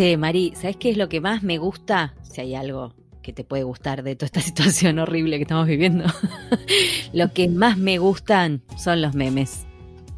[0.00, 2.14] Che, Mari, ¿sabes qué es lo que más me gusta?
[2.22, 6.06] Si hay algo que te puede gustar de toda esta situación horrible que estamos viviendo.
[7.12, 9.66] lo que más me gustan son los memes.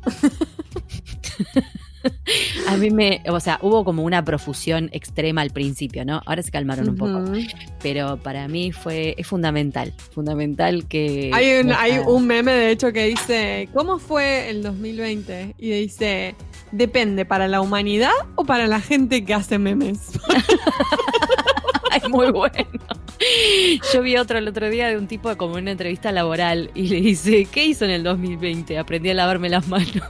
[2.68, 6.22] A mí me, o sea, hubo como una profusión extrema al principio, ¿no?
[6.26, 7.24] Ahora se calmaron un poco.
[7.82, 11.30] Pero para mí fue, es fundamental, fundamental que...
[11.32, 15.56] Hay un, hay un meme, de hecho, que dice, ¿cómo fue el 2020?
[15.58, 16.36] Y dice,
[16.72, 20.18] depende, ¿para la humanidad o para la gente que hace memes?
[21.96, 22.52] es muy bueno.
[23.92, 26.88] Yo vi otro el otro día de un tipo como en una entrevista laboral y
[26.88, 28.78] le dice, ¿qué hizo en el 2020?
[28.78, 29.92] Aprendí a lavarme las manos.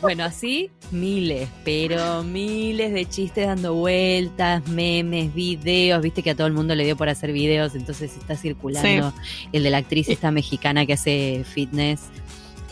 [0.00, 6.02] bueno, así miles, pero miles de chistes dando vueltas, memes, videos.
[6.02, 9.12] Viste que a todo el mundo le dio por hacer videos, entonces está circulando
[9.52, 12.02] el de la actriz esta mexicana que hace fitness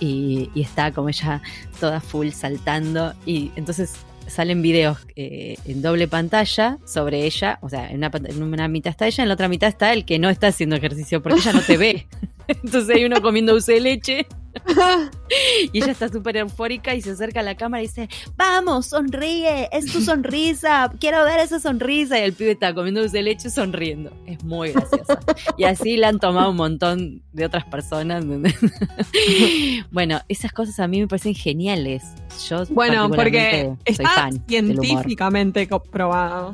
[0.01, 1.43] y, está como ella
[1.79, 3.15] toda full saltando.
[3.27, 3.93] Y entonces
[4.27, 8.91] salen videos eh, en doble pantalla sobre ella, o sea, en una, en una, mitad
[8.91, 11.53] está ella, en la otra mitad está el que no está haciendo ejercicio porque ella
[11.53, 12.07] no te ve.
[12.49, 14.27] Entonces hay uno comiendo dulce de leche
[15.73, 19.69] y ella está súper eufórica y se acerca a la cámara y dice, vamos, sonríe,
[19.73, 22.19] es tu sonrisa, quiero ver esa sonrisa.
[22.19, 24.13] Y el pibe está comiendo dulce de leche sonriendo.
[24.27, 25.21] Es muy graciosa.
[25.57, 28.25] Y así la han tomado un montón de otras personas.
[29.91, 32.05] bueno, esas cosas a mí me parecen geniales.
[32.49, 36.53] Yo bueno, porque está científicamente comprobado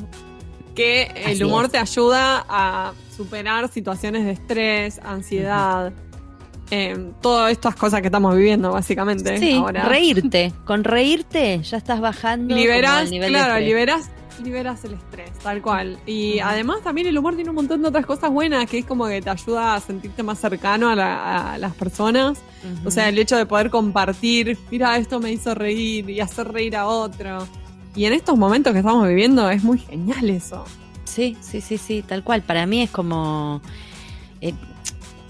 [0.76, 5.92] que el humor te ayuda a superar situaciones de estrés, ansiedad.
[6.70, 9.38] Eh, todas estas cosas que estamos viviendo, básicamente.
[9.38, 10.52] Sí, reírte.
[10.64, 12.54] Con reírte ya estás bajando.
[12.54, 14.10] Liberas, claro, liberas,
[14.42, 15.98] liberas el estrés, tal cual.
[16.06, 19.06] Y además también el humor tiene un montón de otras cosas buenas, que es como
[19.06, 22.38] que te ayuda a sentirte más cercano a, las personas.
[22.84, 26.76] O sea, el hecho de poder compartir, mira, esto me hizo reír y hacer reír
[26.76, 27.46] a otro.
[27.94, 30.64] Y en estos momentos que estamos viviendo es muy genial eso.
[31.04, 32.42] Sí, sí, sí, sí, tal cual.
[32.42, 33.62] Para mí es como...
[34.40, 34.52] Eh,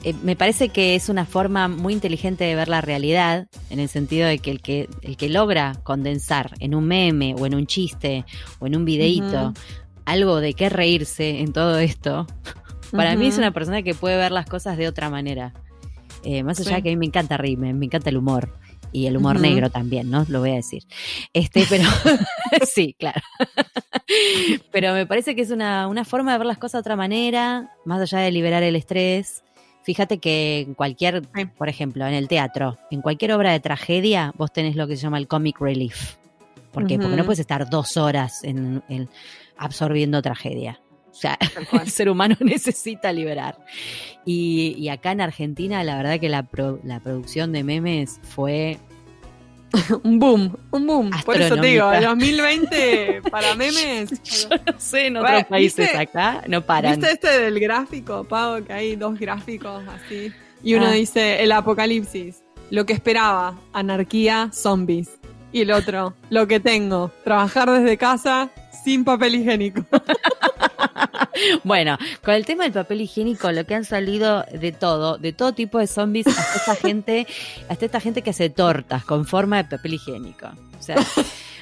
[0.03, 3.89] eh, me parece que es una forma muy inteligente de ver la realidad, en el
[3.89, 7.67] sentido de que el que, el que logra condensar en un meme o en un
[7.67, 8.25] chiste
[8.59, 9.53] o en un videíto
[10.05, 12.27] algo de qué reírse en todo esto,
[12.93, 15.53] para mí es una persona que puede ver las cosas de otra manera.
[16.25, 18.53] Eh, más allá de que a mí me encanta reírme, me encanta el humor
[18.93, 20.25] y el humor negro también, ¿no?
[20.29, 20.85] Lo voy a decir.
[21.33, 21.85] Este, pero
[22.73, 23.21] sí, claro.
[24.73, 27.71] pero me parece que es una, una, forma de ver las cosas de otra manera,
[27.85, 29.43] más allá de liberar el estrés.
[29.87, 31.23] Fíjate que en cualquier,
[31.57, 35.03] por ejemplo, en el teatro, en cualquier obra de tragedia, vos tenés lo que se
[35.03, 36.17] llama el comic relief.
[36.73, 36.99] ¿Por qué?
[36.99, 38.83] Porque no puedes estar dos horas en,
[39.57, 40.81] absorbiendo tragedia.
[41.09, 41.39] O sea,
[41.81, 43.65] el ser humano necesita liberar.
[44.25, 46.49] Y, acá en Argentina, la verdad que la,
[46.83, 48.81] la producción de memes fue
[50.03, 51.11] un boom, un boom.
[51.25, 54.23] Por eso te digo, 2020 para memes.
[54.23, 56.99] Yo no sé, en otros países acá no paran.
[56.99, 58.65] ¿Viste este del gráfico, Pau?
[58.65, 60.33] Que hay dos gráficos así.
[60.63, 60.93] Y uno ah.
[60.93, 62.43] dice, el apocalipsis.
[62.71, 65.19] Lo que esperaba, anarquía, zombies.
[65.53, 68.51] Y el otro, lo que tengo, trabajar desde casa
[68.85, 69.85] sin papel higiénico.
[71.65, 75.53] bueno, con el tema del papel higiénico, lo que han salido de todo, de todo
[75.53, 77.27] tipo de zombies, hasta esta gente,
[77.69, 80.49] hasta esta gente que hace tortas con forma de papel higiénico.
[80.79, 80.97] O sea,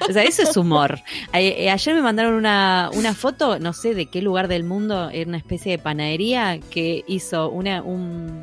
[0.08, 1.00] o sea eso es humor.
[1.32, 5.28] Eh, ayer me mandaron una, una foto, no sé de qué lugar del mundo, en
[5.28, 8.42] una especie de panadería que hizo una, un,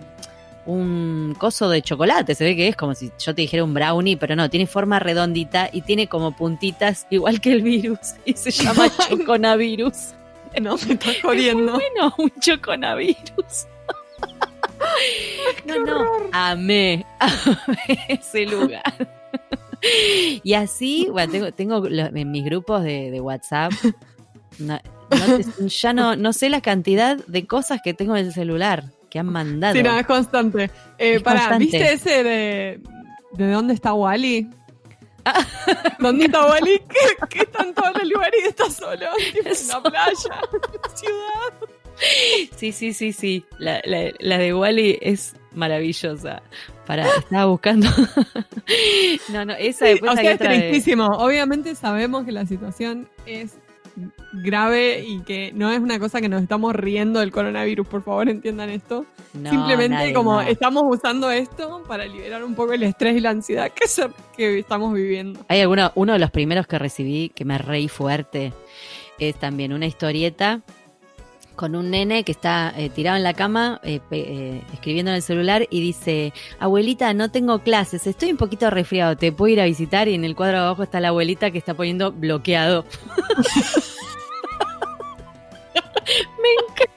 [0.65, 4.17] un coso de chocolate, se ve que es como si yo te dijera un brownie,
[4.17, 8.51] pero no, tiene forma redondita y tiene como puntitas igual que el virus y se
[8.63, 10.13] llama choconavirus.
[10.61, 11.73] No, me está jodiendo.
[11.73, 13.67] bueno, un choconavirus.
[15.65, 18.83] no, no, amé, amé ese lugar.
[20.43, 23.71] y así, bueno, tengo, tengo en mis grupos de, WhatsApp,
[25.67, 29.27] ya no, no sé la cantidad de cosas que tengo en el celular que han
[29.27, 29.75] mandado.
[29.75, 30.71] Sí, no, es constante.
[30.97, 32.81] Eh, para, ¿viste ese de,
[33.33, 34.49] de dónde está Wally?
[35.99, 36.79] ¿Dónde está Wally?
[36.79, 39.05] ¿Qué, ¿Qué, está en todos los lugares y está solo?
[39.35, 40.13] En la playa,
[40.95, 41.67] ciudad.
[42.55, 43.45] Sí, sí, sí, sí.
[43.59, 46.41] La, la, de Wally es maravillosa.
[46.85, 47.87] Para, estaba buscando.
[49.29, 51.05] no, no, esa sí, o sea, es tristísimo.
[51.05, 53.57] Obviamente sabemos que la situación es
[54.33, 58.29] grave y que no es una cosa que nos estamos riendo del coronavirus, por favor
[58.29, 59.05] entiendan esto.
[59.33, 63.85] Simplemente como estamos usando esto para liberar un poco el estrés y la ansiedad que,
[64.35, 65.39] que estamos viviendo.
[65.47, 68.53] Hay alguno, uno de los primeros que recibí que me reí fuerte
[69.19, 70.61] es también una historieta
[71.61, 75.21] con un nene que está eh, tirado en la cama eh, eh, escribiendo en el
[75.21, 79.65] celular y dice, abuelita, no tengo clases, estoy un poquito resfriado, te puedo ir a
[79.65, 82.83] visitar y en el cuadro de abajo está la abuelita que está poniendo bloqueado.
[86.41, 86.91] Me encanta.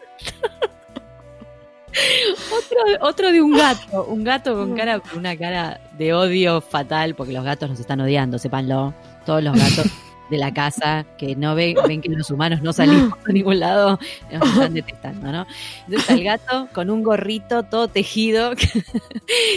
[2.51, 7.35] Otro, otro, de un gato, un gato con cara, una cara de odio fatal, porque
[7.35, 8.95] los gatos nos están odiando, sépanlo.
[9.27, 9.93] Todos los gatos
[10.31, 13.99] de la casa que no ven, ven que los humanos no salimos a ningún lado,
[14.33, 15.47] nos están detestando, ¿no?
[15.87, 18.67] Entonces el gato con un gorrito todo tejido que,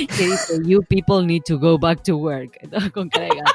[0.08, 2.60] dice, You people need to go back to work.
[2.94, 3.52] con cara de gato.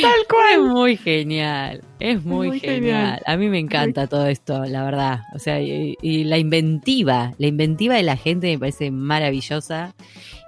[0.00, 0.52] Tal cual.
[0.52, 3.20] Es muy genial, es muy, genial.
[3.26, 5.20] A mí me encanta todo esto, la verdad.
[5.34, 9.94] O sea, y, la inventiva, la inventiva de la gente me parece maravillosa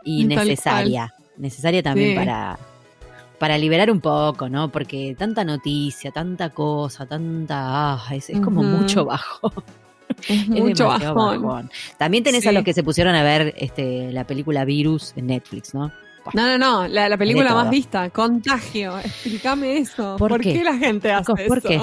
[0.05, 1.15] y necesaria.
[1.37, 2.59] Necesaria también para,
[3.39, 4.71] para liberar un poco, ¿no?
[4.71, 7.95] Porque tanta noticia, tanta cosa, tanta...
[7.95, 9.53] Ah, es, como mucho bajo.
[10.29, 11.71] Es, mucho bajón.
[11.99, 15.75] También tenés a los que se pusieron a ver este, la película Virus en Netflix,
[15.75, 15.91] ¿no?
[16.35, 18.99] no, no, no, la, película más vista, Contagio.
[18.99, 20.17] Explícame eso.
[20.17, 20.63] ¿Por, qué?
[20.63, 21.81] la gente hace ¿Por qué?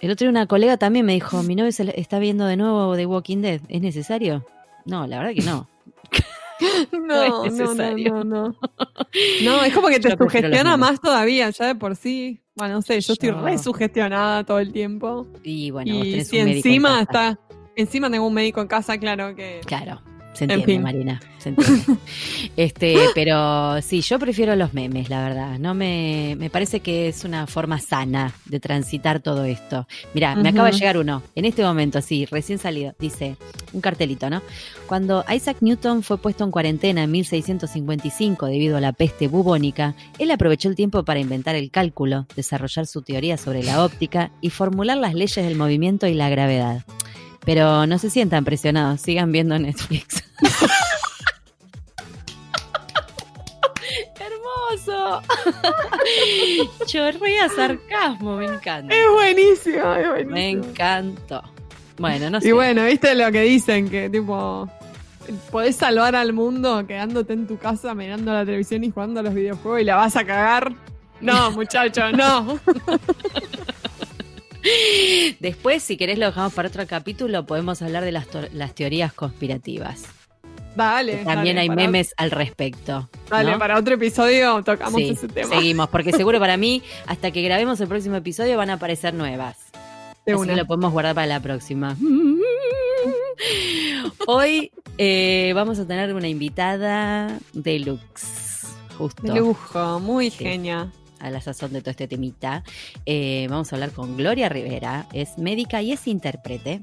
[0.00, 2.96] El otro día una colega también me dijo, mi novio se está viendo de nuevo
[2.96, 3.60] The Walking Dead.
[3.68, 4.44] ¿Es necesario?
[4.84, 5.68] No, la verdad que no.
[6.92, 8.56] no, no, no, no, no,
[9.44, 9.64] no.
[9.64, 12.40] es como que te sugestiona más todavía, ya de por sí.
[12.54, 15.26] Bueno, no sé, yo, estoy re sugestionada todo el tiempo.
[15.42, 17.38] Y bueno, vos si encima está,
[17.76, 19.60] encima tengo un médico en casa, claro que.
[19.64, 20.02] Claro.
[20.32, 21.20] Se entiende, Marina.
[22.56, 25.58] este, pero sí, yo prefiero los memes, la verdad.
[25.58, 29.86] No me, me parece que es una forma sana de transitar todo esto.
[30.14, 31.22] Mira, me acaba de llegar uno.
[31.34, 32.94] En este momento, sí, recién salido.
[32.98, 33.36] Dice,
[33.72, 34.42] un cartelito, ¿no?
[34.86, 40.30] Cuando Isaac Newton fue puesto en cuarentena en 1655 debido a la peste bubónica, él
[40.30, 44.98] aprovechó el tiempo para inventar el cálculo, desarrollar su teoría sobre la óptica y formular
[44.98, 46.84] las leyes del movimiento y la gravedad.
[47.44, 50.22] Pero no se sientan presionados, sigan viendo Netflix.
[54.20, 55.22] Hermoso.
[56.86, 58.94] Chorrea sarcasmo, me encanta.
[58.94, 60.34] Es buenísimo, es buenísimo.
[60.34, 61.42] Me encantó.
[61.98, 62.48] Bueno, no sé.
[62.48, 64.68] Y bueno, viste lo que dicen, que tipo,
[65.50, 69.34] podés salvar al mundo quedándote en tu casa mirando la televisión y jugando a los
[69.34, 70.72] videojuegos y la vas a cagar.
[71.20, 72.58] No, muchacho, no.
[75.40, 77.46] Después, si querés, lo dejamos para otro capítulo.
[77.46, 80.04] Podemos hablar de las, las teorías conspirativas.
[80.74, 81.24] Vale.
[81.24, 83.08] también hay memes al respecto.
[83.28, 85.54] Vale, para otro episodio tocamos ese tema.
[85.54, 89.58] Seguimos, porque seguro para mí, hasta que grabemos el próximo episodio, van a aparecer nuevas.
[90.24, 91.96] De Así lo podemos guardar para la próxima.
[94.26, 98.66] Hoy eh, vamos a tener una invitada deluxe.
[98.96, 99.22] Justo.
[99.22, 102.62] De lujo, muy genial a la sazón de todo este temita.
[103.06, 106.82] Eh, vamos a hablar con Gloria Rivera, es médica y es intérprete.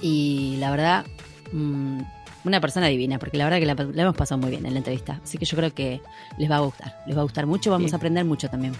[0.00, 1.06] Y la verdad,
[1.52, 2.00] mm,
[2.44, 5.20] una persona divina, porque la verdad que la, hemos pasado muy bien en la entrevista.
[5.22, 6.00] Así que yo creo que
[6.38, 8.74] les va a gustar, les va a gustar mucho, vamos a aprender mucho también.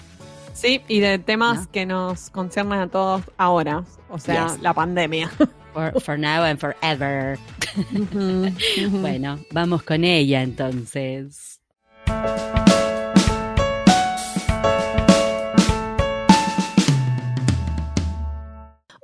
[0.54, 5.30] Sí, y de temas que nos conciernen a todos ahora, o sea, la pandemia.
[6.00, 7.38] For, now and forever.
[9.02, 11.60] bueno, vamos con ella entonces.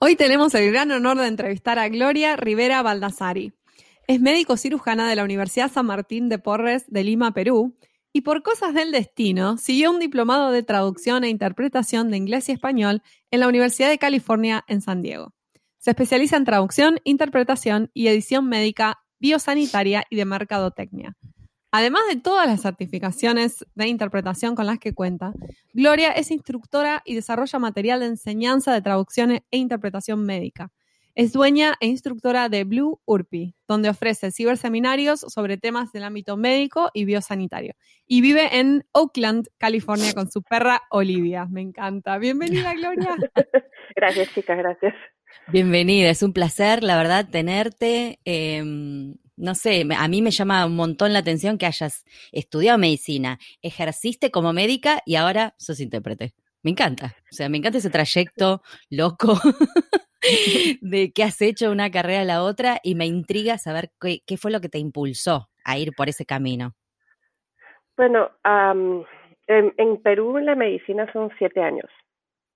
[0.04, 3.52] Hoy tenemos el gran honor de entrevistar a Gloria Rivera Baldassari.
[4.09, 7.78] Es médico cirujana de la Universidad San Martín de Porres de Lima, Perú,
[8.12, 12.52] y por cosas del destino siguió un diplomado de traducción e interpretación de inglés y
[12.52, 15.35] español en la Universidad de California en San Diego.
[15.78, 21.16] Se especializa en traducción, interpretación y edición médica, biosanitaria y de mercadotecnia.
[21.75, 25.33] Además de todas las certificaciones de interpretación con las que cuenta,
[25.73, 30.71] Gloria es instructora y desarrolla material de enseñanza de traducción e interpretación médica.
[31.14, 36.91] Es dueña e instructora de Blue Urpi, donde ofrece ciberseminarios sobre temas del ámbito médico
[36.93, 37.75] y biosanitario.
[38.07, 41.47] Y vive en Oakland, California, con su perra Olivia.
[41.50, 42.19] Me encanta.
[42.19, 43.17] Bienvenida, Gloria.
[43.97, 44.95] gracias, chicas, gracias.
[45.49, 48.19] Bienvenida, es un placer, la verdad, tenerte.
[48.25, 53.39] Em, no sé, a mí me llama un montón la atención que hayas estudiado medicina,
[53.61, 56.33] ejerciste como médica y ahora sos intérprete.
[56.63, 59.35] Me encanta, o sea, me encanta ese trayecto loco
[60.81, 64.53] de que has hecho una carrera a la otra y me intriga saber qué, fue
[64.53, 66.75] lo que te impulsó a ir por ese camino.
[67.97, 68.31] Bueno,
[69.49, 71.91] en, Perú la medicina son siete años.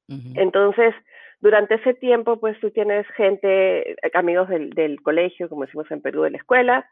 [0.09, 0.95] Entonces,
[1.41, 6.01] durante ese tiempo, pues tú tienes gente, eh, amigos del, del colegio, como decimos en
[6.01, 6.91] Perú, de la escuela,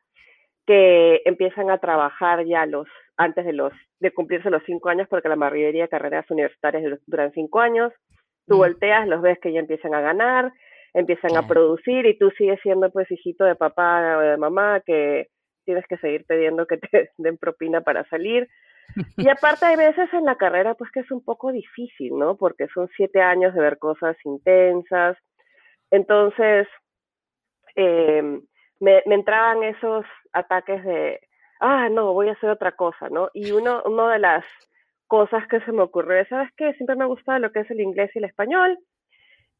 [0.66, 5.28] que empiezan a trabajar ya los antes de los de cumplirse los cinco años, porque
[5.28, 7.92] la mayoría de carreras universitarias duran cinco años.
[8.46, 10.52] Tú volteas, los ves que ya empiezan a ganar,
[10.92, 15.28] empiezan a producir y tú sigues siendo pues hijito de papá o de mamá que
[15.64, 18.48] tienes que seguir pidiendo que te den propina para salir.
[19.16, 22.36] Y aparte hay veces en la carrera pues que es un poco difícil, ¿no?
[22.36, 25.16] Porque son siete años de ver cosas intensas.
[25.90, 26.68] Entonces,
[27.76, 28.40] eh,
[28.80, 31.20] me, entraban esos ataques de,
[31.60, 33.30] ah, no, voy a hacer otra cosa, ¿no?
[33.32, 34.44] Y uno, una de las
[35.06, 36.72] cosas que se me ocurrió, ¿sabes qué?
[36.74, 38.78] Siempre me ha gustado lo que es el inglés y el español,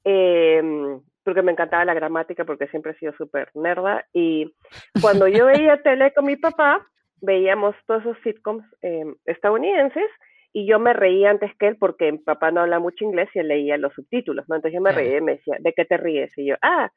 [0.05, 4.05] em, porque me encantaba la gramática, porque siempre he sido súper nerda.
[4.13, 4.55] Y
[5.01, 6.87] cuando yo veía tele con mi papá,
[7.25, 10.11] veíamos todos esos sitcoms em, estadounidenses
[10.53, 13.41] y yo me reía antes que él porque mi papá no habla mucho inglés y
[13.41, 14.55] él leía los subtítulos, ¿no?
[14.55, 16.31] Entonces yo me reía y me decía, ¿de qué te ríes?
[16.39, 16.91] Y yo, ah,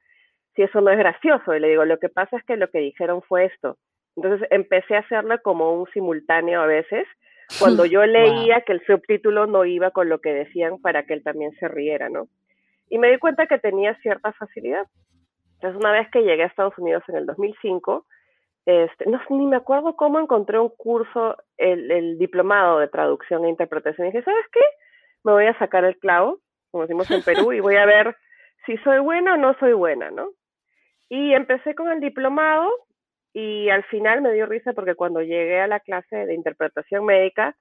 [0.55, 1.55] si eso no es gracioso.
[1.55, 3.77] Y le digo, lo que pasa es que lo que dijeron fue esto.
[4.15, 7.07] Entonces empecé a hacerlo como un simultáneo a veces,
[7.59, 11.23] cuando yo leía que el subtítulo no iba con lo que decían para que él
[11.23, 12.27] también se riera, ¿no?
[12.89, 14.85] Y me di cuenta que tenía cierta facilidad.
[15.55, 18.05] Entonces, una vez que llegué a Estados Unidos en el 2005,
[18.67, 23.49] este, no, ni me acuerdo cómo encontré un curso, el, el, diplomado de traducción e
[23.49, 24.07] interpretación.
[24.07, 24.59] Y dije, ¿sabes qué?
[25.23, 28.17] Me voy a sacar el clavo, como decimos en Perú, y voy a ver
[28.65, 30.31] si soy buena o no soy buena, ¿no?
[31.07, 32.69] Y empecé con el diplomado
[33.31, 37.55] y al final me dio risa porque cuando llegué a la clase de interpretación médica,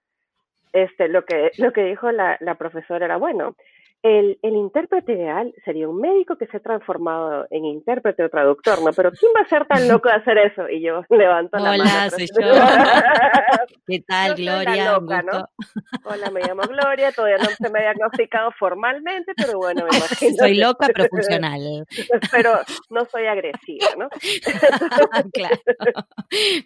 [0.72, 3.54] este, lo que, lo que dijo la, la profesora era, bueno,
[4.02, 8.82] el, el, intérprete ideal sería un médico que se ha transformado en intérprete o traductor,
[8.82, 8.92] ¿no?
[8.92, 10.68] Pero ¿quién va a ser tan loco de hacer eso?
[10.68, 11.82] Y yo levanto la mano.
[11.82, 12.52] Hola, soy yo.
[13.86, 14.98] ¿Qué tal, Gloria?
[14.98, 20.36] Hola, me llamo Gloria, todavía no se me ha diagnosticado formalmente, pero bueno, me imagino.
[20.36, 21.86] Soy loca, pero funcional.
[22.30, 22.60] pero
[22.90, 24.08] no soy agresiva, ¿no?
[25.32, 25.56] claro.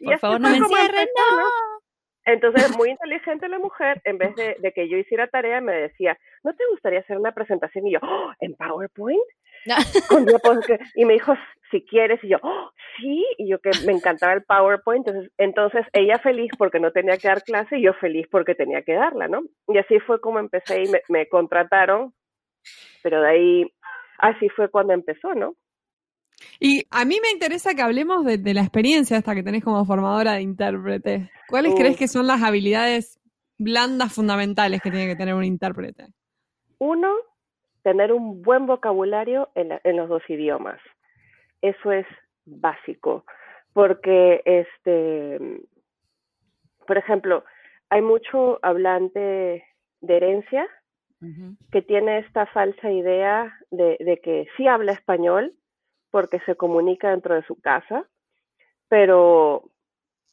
[0.04, 1.80] Por favor, no me encierren, no.
[2.24, 6.54] Entonces, muy inteligente la mujer, en vez de, que yo hiciera tarea, me decía, ¿no
[6.54, 7.86] te gustaría hacer una presentación?
[7.86, 9.22] Y yo, ¡Oh, ¿en PowerPoint?
[10.94, 11.34] y me dijo,
[11.70, 15.86] si quieres, y yo, ¡Oh, sí, y yo que me encantaba el PowerPoint, entonces, entonces
[15.92, 19.28] ella feliz porque no tenía que dar clase y yo feliz porque tenía que darla,
[19.28, 19.42] ¿no?
[19.68, 22.14] Y así fue como empecé y me, me contrataron,
[23.02, 23.72] pero de ahí,
[24.18, 25.54] así fue cuando empezó, ¿no?
[26.58, 30.34] Y a mí me interesa que hablemos de, la experiencia esta que tenés como formadora
[30.34, 31.30] de intérprete.
[31.48, 33.20] ¿Cuáles crees que son las habilidades
[33.58, 36.06] blandas fundamentales que tiene que tener un intérprete?
[36.78, 37.14] Uno,
[37.82, 40.80] tener un buen vocabulario en, los dos idiomas.
[41.60, 42.06] Eso es
[42.46, 43.24] básico,
[43.72, 45.38] porque, este,
[46.86, 47.44] por ejemplo,
[47.90, 49.64] hay mucho hablante
[50.00, 50.66] de herencia
[51.70, 55.54] que tiene esta falsa idea de, de que sí habla español,
[56.10, 58.06] porque se comunica dentro de su casa,
[58.88, 59.62] pero,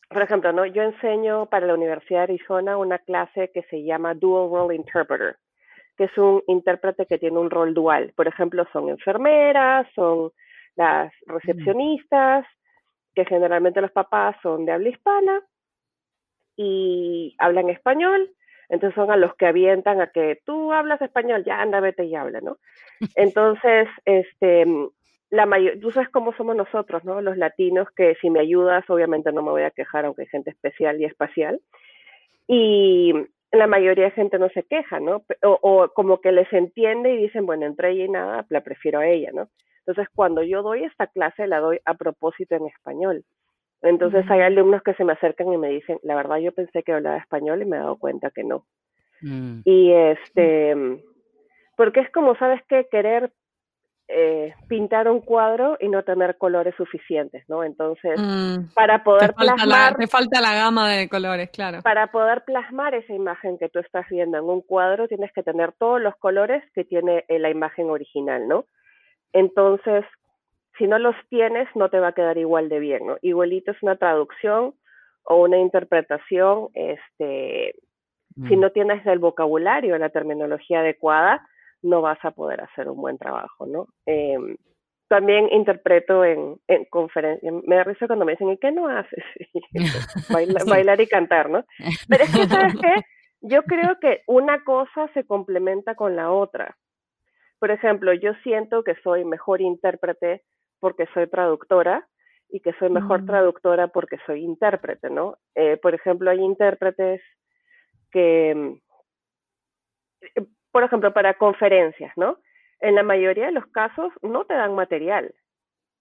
[0.10, 0.66] por ejemplo, ¿no?
[0.66, 5.38] yo enseño para la Universidad de Arizona una clase que se llama Dual Role Interpreter,
[5.96, 8.14] que es un intérprete que tiene un rol dual.
[8.16, 10.32] Por ejemplo, son enfermeras, son
[10.76, 12.46] las recepcionistas,
[13.14, 15.42] que generalmente los papás son de habla hispana
[16.56, 18.32] y hablan español,
[18.70, 22.16] entonces son a los que avientan a que tú hablas español, ya anda, vete y
[22.16, 22.58] habla, ¿no?
[23.16, 24.66] Entonces, este,
[25.30, 27.22] la mayor, tú sabes cómo somos nosotros, ¿no?
[27.22, 30.52] Los latinos, que si me ayudas, obviamente no me voy a quejar, aunque hay gente
[30.52, 31.60] especial y espacial.
[32.48, 33.14] Y
[33.52, 35.24] la mayoría de gente no se queja, ¿no?
[35.42, 39.08] O, como que les entiende y dicen, bueno, entre ella y nada, la prefiero a
[39.08, 39.50] ella, ¿no?
[39.86, 43.24] Entonces, cuando yo doy esta clase, la doy a propósito en español.
[43.82, 46.94] Entonces, hay alumnos que se me acercan y me dicen, la verdad, yo pensé que
[46.94, 48.66] hablaba español y me he dado cuenta que no.
[49.22, 49.62] Mm.
[49.64, 50.76] Y este,
[51.76, 52.88] porque es como, ¿sabes qué?
[52.90, 53.32] Querer
[54.10, 57.64] eh, pintar un cuadro y no tener colores suficientes, ¿no?
[57.64, 59.98] Entonces, mm, para poder plasmar...
[59.98, 61.82] te falta la gama de colores, claro.
[61.82, 65.74] Para poder plasmar esa imagen que tú estás viendo en un cuadro, tienes que tener
[65.74, 68.66] todos los colores que tiene eh, la imagen original, ¿no?
[69.34, 70.06] Entonces,
[70.78, 73.18] si no los tienes, no te va a quedar igual de bien, ¿no?
[73.22, 74.74] Igualito es una traducción
[75.26, 77.76] o una interpretación, este,
[78.48, 78.60] si mm.
[78.60, 81.46] no tienes el vocabulario, la terminología adecuada,
[81.82, 83.88] no vas a poder hacer un buen trabajo, ¿no?
[84.06, 84.58] Em,
[85.08, 89.24] también interpreto en, en conferencias, me da risa cuando me dicen, ¿y qué no haces?
[90.70, 91.64] bailar y cantar, ¿no?
[92.10, 93.02] Pero es que, ¿sabes qué?
[93.42, 96.76] Yo creo que una cosa se complementa con la otra.
[97.60, 100.44] Por ejemplo, yo siento que soy mejor intérprete
[100.80, 102.08] porque soy traductora
[102.50, 103.26] y que soy mejor mm.
[103.26, 105.38] traductora porque soy intérprete, ¿no?
[105.56, 107.22] Eh, por ejemplo, hay intérpretes
[108.12, 108.80] que
[110.72, 112.38] por ejemplo, para conferencias, ¿no?
[112.80, 115.34] En la mayoría de los casos no te dan material.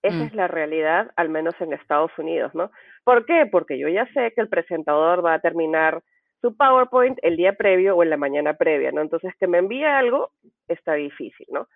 [0.02, 0.22] Esa mm.
[0.22, 2.70] es la realidad, al menos en Estados Unidos, ¿no?
[3.04, 3.46] ¿Por qué?
[3.46, 6.02] Porque yo ya sé que el presentador va a terminar
[6.40, 9.00] su PowerPoint el día previo o en la mañana previa, ¿no?
[9.00, 10.30] Entonces, que me envíe algo
[10.68, 11.68] está difícil, ¿no?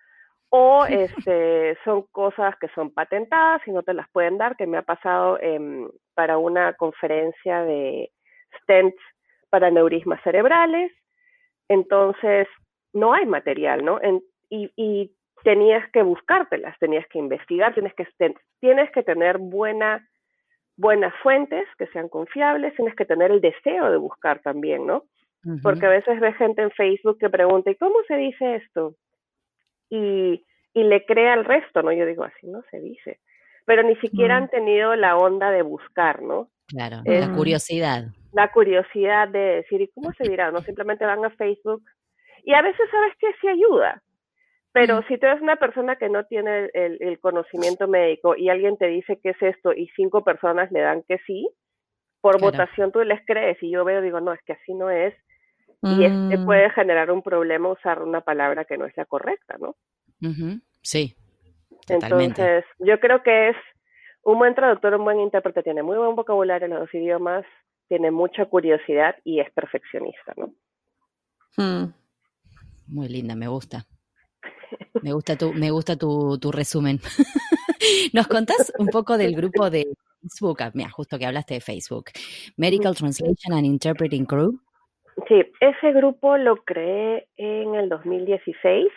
[0.49, 4.77] O este, son cosas que son patentadas y no te las pueden dar, que me
[4.77, 5.39] ha pasado
[6.13, 8.11] para una conferencia de
[8.61, 9.01] stents
[9.49, 10.91] para neurismas cerebrales.
[11.67, 12.47] Entonces,
[12.93, 13.99] no hay material, ¿no?
[14.49, 15.11] y, y,
[15.43, 18.05] tenías que buscártelas, tenías que investigar, tienes que,
[18.59, 20.07] tienes que tener buena,
[20.77, 25.05] buenas fuentes que sean confiables, tienes que tener el deseo de buscar también, ¿no?
[25.63, 28.93] Porque a veces ves gente en Facebook que pregunta, ¿y cómo se dice esto?
[29.89, 30.45] Y,
[30.75, 31.91] y le crea al resto, ¿no?
[31.91, 33.19] Yo digo, así no se dice.
[33.65, 36.49] Pero ni siquiera han tenido la onda de buscar, ¿no?
[36.67, 38.05] Claro, la curiosidad.
[38.33, 40.51] La curiosidad de decir, ¿y cómo se dirá?
[40.51, 41.83] No simplemente van a Facebook.
[42.43, 44.01] Y a veces sabes que sí ayuda,
[44.73, 48.87] pero si tú eres una persona que no tiene el, conocimiento médico y alguien te
[48.87, 51.49] dice qué es esto y cinco personas le dan que sí,
[52.21, 55.13] por votación tú les crees y yo veo, digo, no, es que así no es.
[55.83, 59.75] Y este puede generar un problema usar una palabra que no es la correcta, ¿no?
[60.81, 61.15] Sí.
[61.89, 63.55] Entonces, yo creo que es
[64.23, 67.43] un buen traductor, un buen intérprete, tiene muy buen vocabulario en los dos idiomas,
[67.87, 70.53] tiene mucha curiosidad y es perfeccionista, ¿no?
[71.57, 71.93] Hmm.
[72.91, 73.85] Muy linda, me gusta.
[75.01, 76.99] Me gusta tu, me gusta tu, tu resumen.
[78.13, 79.87] ¿Nos contás un poco del grupo de
[80.21, 80.57] Facebook?
[80.61, 82.05] Ah, mira, justo que hablaste de Facebook.
[82.57, 84.59] Medical Translation and Interpreting Crew.
[85.27, 88.87] Sí, ese grupo lo creé en el 2016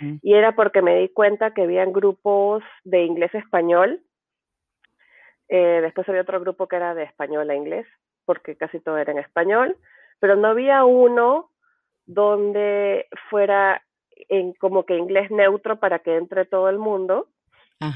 [0.00, 0.16] mm.
[0.22, 4.02] y era porque me di cuenta que habían grupos de inglés-español.
[5.48, 7.86] Eh, después había otro grupo que era de español a inglés,
[8.24, 9.76] porque casi todo era en español,
[10.18, 11.50] pero no había uno
[12.08, 13.82] donde fuera
[14.28, 17.28] en como que inglés neutro para que entre todo el mundo.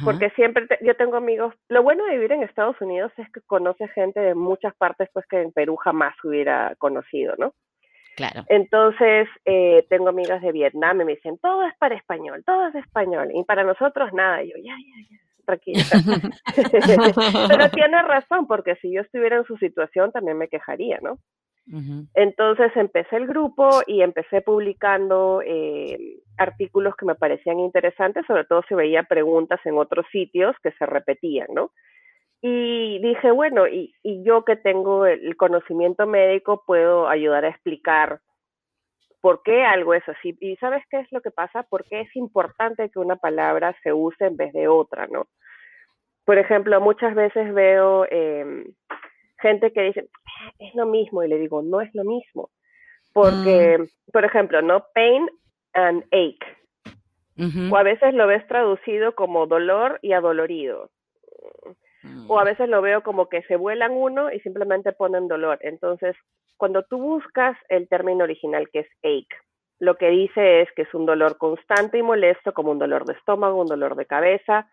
[0.04, 3.88] Porque siempre yo tengo amigos, lo bueno de vivir en Estados Unidos es que conoce
[3.88, 7.52] gente de muchas partes pues que en Perú jamás hubiera conocido, ¿no?
[8.14, 8.45] Claro.
[8.49, 12.77] Entonces, eh, tengo amigas de Vietnam y me dicen, todo es para español, todo es
[12.77, 14.44] español, y para nosotros nada.
[14.44, 15.83] Y yo, ya, ya, ya, tranquila.
[17.48, 21.18] Pero tiene razón, porque si yo estuviera en su situación también me quejaría, ¿no?
[22.14, 28.62] Entonces empecé el grupo y empecé publicando eh, artículos que me parecían interesantes, sobre todo
[28.68, 31.70] si veía preguntas en otros sitios que se repetían, ¿no?
[32.40, 33.94] Y dije, bueno, y,
[34.25, 38.20] yo que tengo el conocimiento médico puedo ayudar a explicar
[39.20, 40.37] por qué algo es así.
[40.40, 41.62] ¿Y sabes qué es lo que pasa?
[41.70, 45.29] Porque es importante que una palabra se use en vez de otra, ¿no?
[46.25, 48.64] Por ejemplo, muchas veces veo em,
[49.42, 52.50] gente que dice, ah, es lo mismo, y le digo, no es lo mismo.
[53.12, 54.11] Porque, mm.
[54.12, 54.87] por ejemplo, ¿no?
[54.94, 55.28] Pain
[55.74, 56.62] and ache.
[57.70, 60.90] O a veces lo ves traducido como dolor y adolorido.
[62.28, 62.46] O a mm.
[62.46, 65.59] veces lo veo como que se vuelan uno y simplemente ponen dolor.
[65.62, 66.16] Entonces,
[66.57, 69.37] cuando tú buscas el término original que es ache,
[69.78, 73.14] lo que dice es que es un dolor constante y molesto, como un dolor de
[73.14, 74.68] estómago, un dolor de cabeza,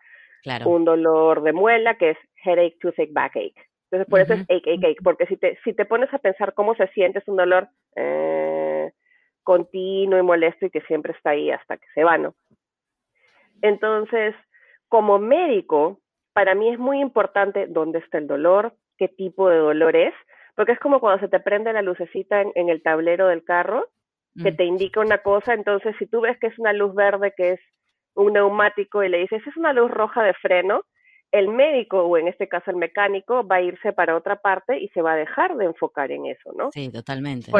[0.64, 3.69] un dolor de muela, que es headache, toothache, backache.
[3.90, 6.54] Entonces, por eso es ache, ache, ache, porque si te, si te pones a pensar
[6.54, 8.92] cómo se siente, es un dolor eh,
[9.42, 12.34] continuo y molesto y que siempre está ahí hasta que se va, ¿no?
[13.62, 14.34] Entonces,
[14.88, 16.00] como médico,
[16.32, 20.14] para mí es muy importante dónde está el dolor, qué tipo de dolor es,
[20.54, 23.88] porque es como cuando se te prende la lucecita en, el tablero del carro,
[24.40, 24.56] que mm.
[24.56, 27.60] te indica una cosa, entonces si tú ves que es una luz verde, que es
[28.14, 30.84] un neumático, y le dices, es una luz roja de freno,
[31.32, 34.88] el médico o en este caso el mecánico va a irse para otra parte y
[34.88, 36.70] se va a dejar de enfocar en eso, ¿no?
[36.72, 37.50] Sí, totalmente.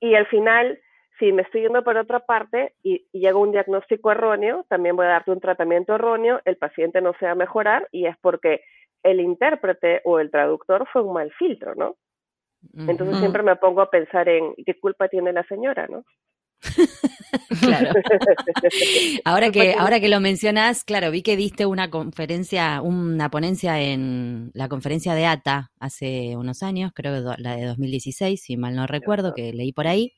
[0.00, 0.78] Y al final,
[1.18, 5.06] si me estoy yendo para otra parte y, y, llega un diagnóstico erróneo, también voy
[5.06, 8.62] a darte un tratamiento erróneo, el paciente no se va a mejorar y es porque
[9.02, 11.96] el intérprete o el traductor fue un mal filtro, ¿no?
[12.88, 16.04] Entonces siempre me pongo a pensar en qué culpa tiene la señora, ¿no?
[17.60, 17.90] claro.
[19.24, 24.50] ahora que, ahora que lo mencionas, claro, vi que diste una conferencia, una ponencia en
[24.54, 28.86] la conferencia de ATA hace unos años, creo que la de 2016, si mal no
[28.86, 30.14] recuerdo, que leí por ahí,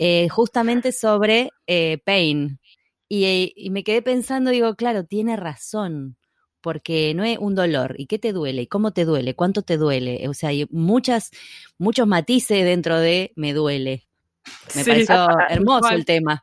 [0.00, 2.60] eh, justamente sobre eh, pain.
[3.08, 6.16] Y, y me quedé pensando, digo, claro, tiene razón
[6.64, 7.94] porque no es un dolor.
[7.98, 8.62] ¿Y qué te duele?
[8.62, 9.34] ¿Y cómo te duele?
[9.36, 10.26] ¿Cuánto te duele?
[10.28, 11.30] O sea, hay muchas,
[11.76, 14.06] muchos matices dentro de me duele.
[14.74, 16.42] Me pareció hermoso el tema.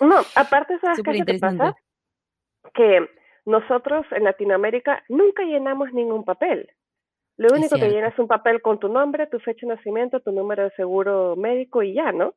[0.00, 1.74] No, aparte, ¿sabes qué te pasa?
[2.74, 3.08] Que
[3.44, 6.70] nosotros en Latinoamérica nunca llenamos ningún papel.
[7.36, 10.30] Lo único que llenas es un papel con tu nombre, tu fecha de nacimiento, tu
[10.30, 12.34] número de seguro médico y ya, ¿no?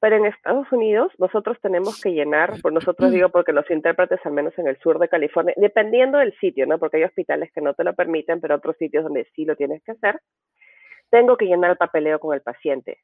[0.00, 4.32] Pero en Estados Unidos nosotros tenemos que llenar, por nosotros digo porque los intérpretes, al
[4.32, 6.78] menos en el sur de California, dependiendo del sitio, ¿no?
[6.78, 9.82] Porque hay hospitales que no te lo permiten, pero otros sitios donde sí lo tienes
[9.82, 10.20] que hacer,
[11.10, 13.00] tengo que llenar el papeleo con el paciente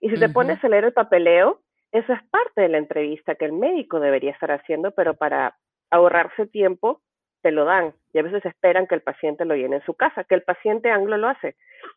[0.00, 1.60] Y si te pones a leer el papeleo,
[1.92, 5.56] eso es parte de la entrevista que el médico debería estar haciendo, pero para
[5.90, 7.02] ahorrarse tiempo,
[7.42, 7.94] te lo dan.
[8.12, 10.90] Y a veces esperan que el paciente lo llene en su casa, que el paciente
[10.90, 11.56] anglo lo hace.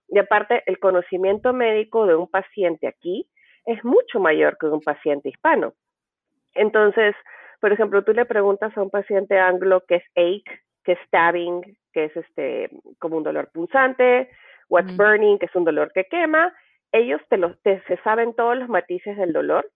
[0.10, 3.30] Y aparte, el conocimiento médico de un paciente aquí
[3.66, 5.74] es mucho mayor que de un paciente hispano.
[6.54, 7.16] Entonces,
[7.60, 11.78] por ejemplo, tú le preguntas a un paciente anglo qué es ache, qué es stabbing,
[11.94, 14.30] que es este como un dolor punzante,
[14.70, 16.54] what's burning, que es un dolor que quema,
[16.94, 19.70] ellos te, los, te se saben todos los matices del dolor,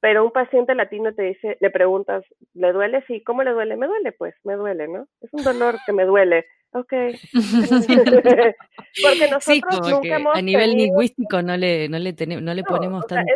[0.00, 2.24] pero un paciente latino te dice, le preguntas,
[2.54, 3.04] ¿le duele?
[3.06, 3.76] Sí, ¿cómo le duele?
[3.76, 5.06] Me duele, pues, me duele, ¿no?
[5.20, 6.44] Es un dolor que me duele.
[6.72, 6.92] Ok.
[9.02, 13.06] Porque nosotros nunca hemos a nivel lingüístico no le, no le, tenemos, no le ponemos
[13.06, 13.30] tanta...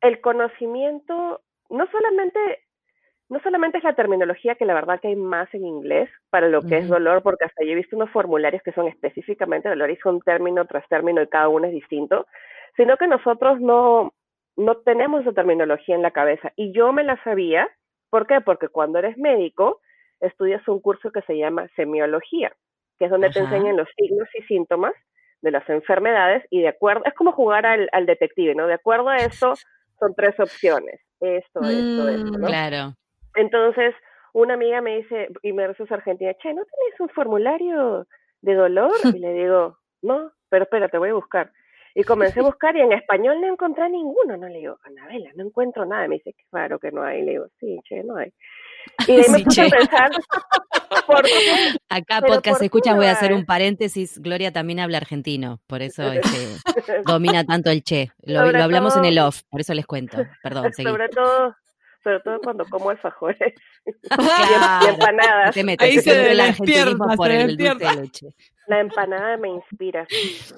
[0.00, 2.40] el conocimiento, no solamente
[3.30, 6.62] no solamente es la terminología, que la verdad que hay más en inglés para lo
[6.62, 9.96] que es dolor, porque hasta yo he visto unos formularios que son específicamente dolor y
[9.98, 12.26] son término tras término y cada uno es distinto,
[12.76, 14.12] sino que nosotros no,
[14.56, 16.52] no tenemos esa terminología en la cabeza.
[16.56, 17.68] Y yo me la sabía,
[18.10, 18.40] ¿por qué?
[18.40, 19.80] Porque cuando eres médico,
[20.18, 22.52] estudias un curso que se llama semiología,
[22.98, 24.92] que es donde te enseñan los signos y síntomas
[25.40, 28.66] de las enfermedades y de acuerdo, es como jugar al, al detective, ¿no?
[28.66, 29.54] De acuerdo a eso,
[30.00, 31.00] son tres opciones.
[31.20, 32.48] Esto, esto, esto, ¿no?
[32.48, 32.94] Claro.
[33.34, 33.94] Entonces,
[34.32, 38.06] una amiga me dice, y me dice Argentina, che, ¿no tienes un formulario
[38.42, 38.92] de dolor?
[39.16, 41.52] Y le digo, no, pero espérate, voy a buscar.
[41.94, 44.36] Y comencé a buscar y en español no encontré ninguno.
[44.36, 46.06] No le digo, Anabela, no encuentro nada.
[46.06, 47.22] Me dice, qué raro que no hay.
[47.22, 48.32] Le digo, sí, che, no hay.
[49.08, 50.10] Y ahí me puse a pensar,
[51.88, 54.18] Acá podcast escuchas, voy a hacer un paréntesis.
[54.20, 58.10] Gloria también habla argentino, por eso este, domina tanto el che.
[58.22, 60.18] Lo, hablamos en el off, por eso les cuento.
[60.42, 60.88] Perdón, seguí.
[60.88, 61.54] Sobre todo,
[62.02, 63.54] sobre todo cuando como alfajores
[63.86, 65.56] y, empanadas.
[65.78, 68.26] Ahí se, el argentinismo por el dulce de leche.
[68.66, 70.06] La empanada me inspira.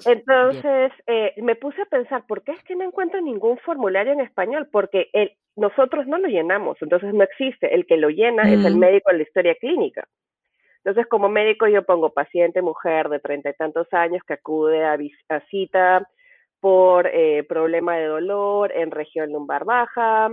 [0.05, 4.21] Entonces, eh, me puse a pensar, ¿por qué es que no encuentro ningún formulario en
[4.21, 4.67] español?
[4.71, 7.73] Porque el, nosotros no lo llenamos, entonces no existe.
[7.73, 8.79] El que lo llena es el mm.
[8.79, 10.07] médico en la historia clínica.
[10.83, 14.97] Entonces, como médico, yo pongo paciente mujer de treinta y tantos años que acude a,
[15.29, 16.07] a cita
[16.59, 20.29] por eh, problema de dolor en región lumbar baja,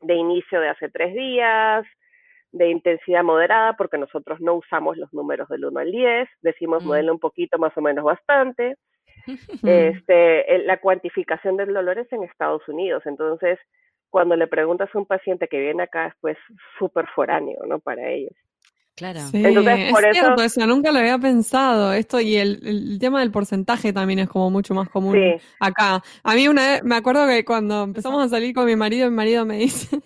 [0.00, 1.84] de inicio de hace tres días,
[2.52, 7.10] de intensidad moderada, porque nosotros no usamos los números del 1 al 10, decimos mm.
[7.10, 8.76] un poquito más o menos bastante.
[9.64, 13.58] este, la cuantificación del dolor es en Estados Unidos, entonces
[14.08, 16.36] cuando le preguntas a un paciente que viene acá es pues
[16.78, 17.78] súper foráneo, ¿no?
[17.78, 18.34] Para ellos.
[19.00, 19.20] Claro.
[19.32, 20.66] Entonces, por eso...
[20.66, 21.94] nunca lo había pensado.
[21.94, 25.16] Esto y el, el, tema del porcentaje también es como mucho más común
[25.58, 26.02] acá.
[26.22, 29.16] A mí una vez, me acuerdo que cuando empezamos a salir con mi marido, mi
[29.16, 30.02] marido me dice,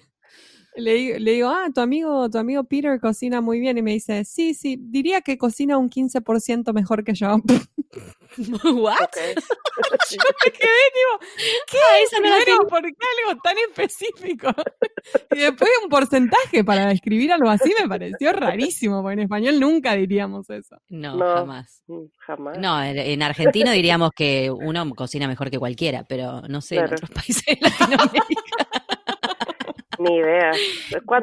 [0.76, 3.78] le, le, digo, ah, tu amigo, tu amigo Peter cocina muy bien.
[3.78, 7.36] Y me dice, sí, sí, diría que cocina un 15% mejor que yo.
[8.64, 8.96] ¿What?
[10.10, 11.18] yo me quedé tipo,
[11.70, 11.78] ¿qué?
[11.78, 14.48] Ah, no ¿Por qué algo tan específico?
[15.34, 19.94] y después un porcentaje para describir algo así me pareció rarísimo, porque en español nunca
[19.94, 20.76] diríamos eso.
[20.88, 21.82] No, jamás.
[21.86, 22.58] Mm, jamás.
[22.58, 27.10] No, en argentino diríamos que uno cocina mejor que cualquiera, pero no sé, en otros
[27.10, 28.83] países de Latinoamérica.
[30.04, 30.52] Ni idea.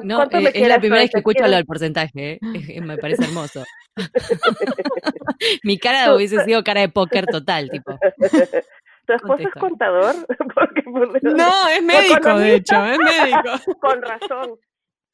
[0.04, 2.82] no, eh, es la primera vez que escucho lo del porcentaje, ¿eh?
[2.82, 3.64] me parece hermoso.
[5.64, 7.98] Mi cara hubiese sido cara de póker total, tipo.
[9.08, 10.16] ¿Tu esposo es contador?
[11.22, 13.80] no, es médico, de hecho, es médico.
[13.80, 14.60] Con razón.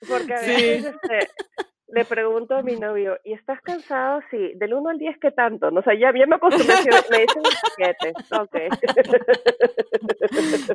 [0.08, 1.30] Porque a veces este,
[1.90, 4.20] le pregunto a mi novio, ¿y estás cansado?
[4.30, 4.52] Sí.
[4.56, 5.72] ¿Del 1 al 10 qué tanto?
[5.72, 6.76] No, o sea, ya, me acostumbré,
[7.10, 8.12] me dicen un paquete.
[8.38, 8.58] Ok.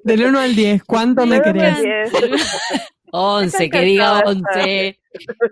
[0.04, 1.76] Del 1 al 10, ¿cuánto me querés?
[3.10, 4.98] 11, que diga 11.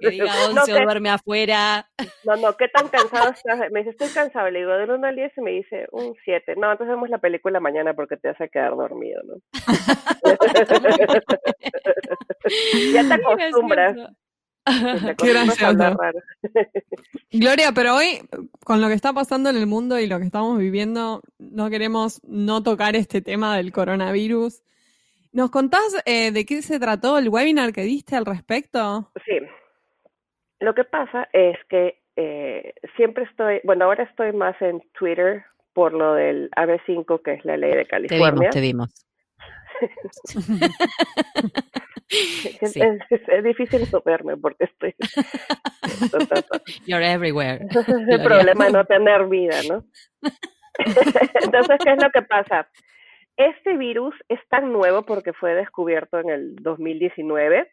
[0.01, 1.87] Que diga 11 o duerme afuera.
[2.25, 3.71] No, no, ¿qué tan cansado estás?
[3.71, 4.49] Me dice, estoy cansado.
[4.51, 6.55] Le digo, del 1 al 10 y me dice, un 7.
[6.57, 9.35] No, entonces vemos la película mañana porque te vas a quedar dormido, ¿no?
[12.95, 13.95] ya te acostumbras.
[15.19, 15.99] Qué gracioso.
[17.33, 18.21] Gloria, pero hoy,
[18.65, 22.21] con lo que está pasando en el mundo y lo que estamos viviendo, no queremos
[22.25, 24.63] no tocar este tema del coronavirus.
[25.33, 29.11] ¿Nos contás eh, de qué se trató el webinar que diste al respecto?
[29.25, 29.39] Sí.
[30.59, 35.93] Lo que pasa es que eh, siempre estoy, bueno, ahora estoy más en Twitter por
[35.95, 38.51] lo del AB5, que es la ley de California.
[38.51, 40.61] Te vimos, te vimos.
[42.61, 44.95] Es, difícil verme porque estoy.
[46.87, 47.65] You're everywhere.
[47.71, 49.85] es el problema de no tener vida, ¿no?
[51.45, 52.69] Entonces, ¿qué es lo que pasa?
[53.37, 57.71] Este virus es tan nuevo porque fue descubierto en el 2019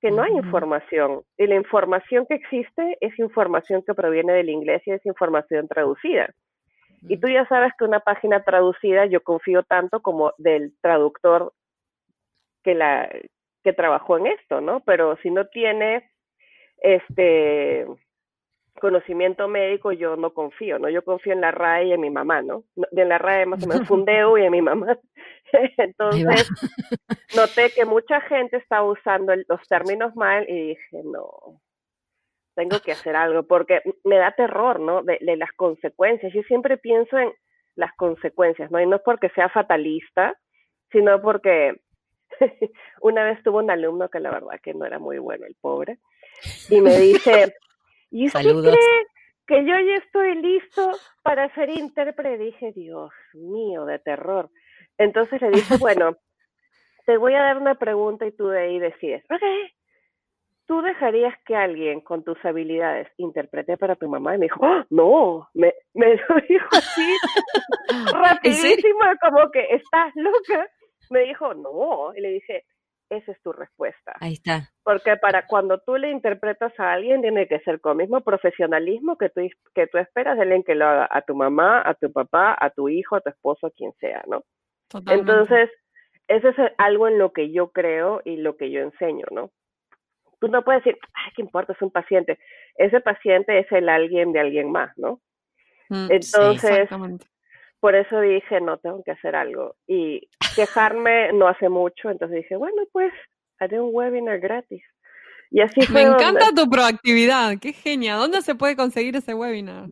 [0.00, 1.22] que no hay información.
[1.36, 6.32] Y la información que existe es información que proviene del inglés y es información traducida.
[7.02, 11.52] Y tú ya sabes que una página traducida yo confío tanto como del traductor
[12.62, 13.10] que la
[13.62, 14.80] que trabajó en esto, ¿no?
[14.80, 16.10] Pero si no tiene
[16.78, 17.86] este
[18.80, 20.88] conocimiento médico, yo no confío, ¿no?
[20.88, 22.64] Yo confío en la RAE y en mi mamá, ¿no?
[22.92, 24.98] En la RAE más o menos fundeo y en mi mamá.
[25.76, 26.48] Entonces,
[27.36, 31.60] noté que mucha gente estaba usando los términos mal y dije, no,
[32.54, 35.02] tengo que hacer algo, porque me da terror, ¿no?
[35.02, 36.32] De, de las consecuencias.
[36.32, 37.32] Yo siempre pienso en
[37.76, 38.80] las consecuencias, ¿no?
[38.80, 40.34] Y no es porque sea fatalista,
[40.90, 41.80] sino porque
[43.00, 45.98] una vez tuvo un alumno que la verdad que no era muy bueno, el pobre,
[46.68, 47.54] y me dice,
[48.10, 49.06] ¿y usted cree
[49.46, 52.38] que yo ya estoy listo para ser intérprete?
[52.38, 54.50] Dije, Dios mío, de terror.
[54.98, 56.16] Entonces le dije, bueno,
[57.06, 59.24] te voy a dar una pregunta y tú de ahí decides.
[59.30, 59.42] Ok,
[60.66, 64.34] ¿tú dejarías que alguien con tus habilidades interprete para tu mamá?
[64.34, 67.16] Y me dijo, ¡Oh, no, me, me lo dijo así
[68.12, 70.68] rapidísimo, como que estás loca.
[71.10, 72.64] Me dijo, no, y le dije,
[73.10, 74.14] esa es tu respuesta.
[74.20, 74.70] Ahí está.
[74.84, 79.18] Porque para cuando tú le interpretas a alguien, tiene que ser con el mismo profesionalismo
[79.18, 79.40] que tú,
[79.74, 82.70] que tú esperas de alguien que lo haga a tu mamá, a tu papá, a
[82.70, 84.44] tu hijo, a tu esposo, a quien sea, ¿no?
[84.88, 85.32] Totalmente.
[85.32, 85.70] Entonces,
[86.28, 89.50] eso es algo en lo que yo creo y lo que yo enseño, ¿no?
[90.38, 91.72] Tú no puedes decir, ay, ¿qué importa?
[91.72, 92.38] Es un paciente.
[92.76, 95.20] Ese paciente es el alguien de alguien más, ¿no?
[95.88, 96.88] Mm, Entonces,
[97.80, 99.74] por eso dije, no, tengo que hacer algo.
[99.86, 103.12] Y quejarme no hace mucho, entonces dije, bueno, pues
[103.58, 104.82] haré un webinar gratis.
[105.50, 106.04] Y así fue.
[106.04, 108.20] Me encanta tu proactividad, qué genial.
[108.20, 109.88] ¿Dónde se puede conseguir ese webinar?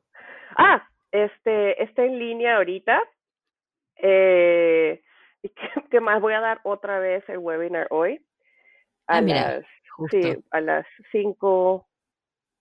[0.56, 3.00] Ah, este, está en línea ahorita.
[3.96, 5.02] Eh,
[5.42, 5.50] ¿Y
[5.90, 6.20] qué, más?
[6.20, 8.20] Voy a dar otra vez el webinar hoy.
[9.06, 9.64] A ah, las,
[10.10, 11.88] Sí, a las 5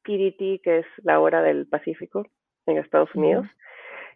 [0.04, 2.26] PDT, que es la hora del Pacífico
[2.66, 3.46] en Estados Unidos.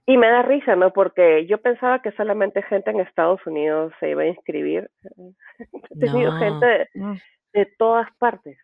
[0.05, 0.91] Y me da risa, ¿no?
[0.91, 4.89] Porque yo pensaba que solamente gente en Estados Unidos se iba a inscribir.
[5.59, 6.89] He tenido gente
[7.53, 8.57] de, todas partes.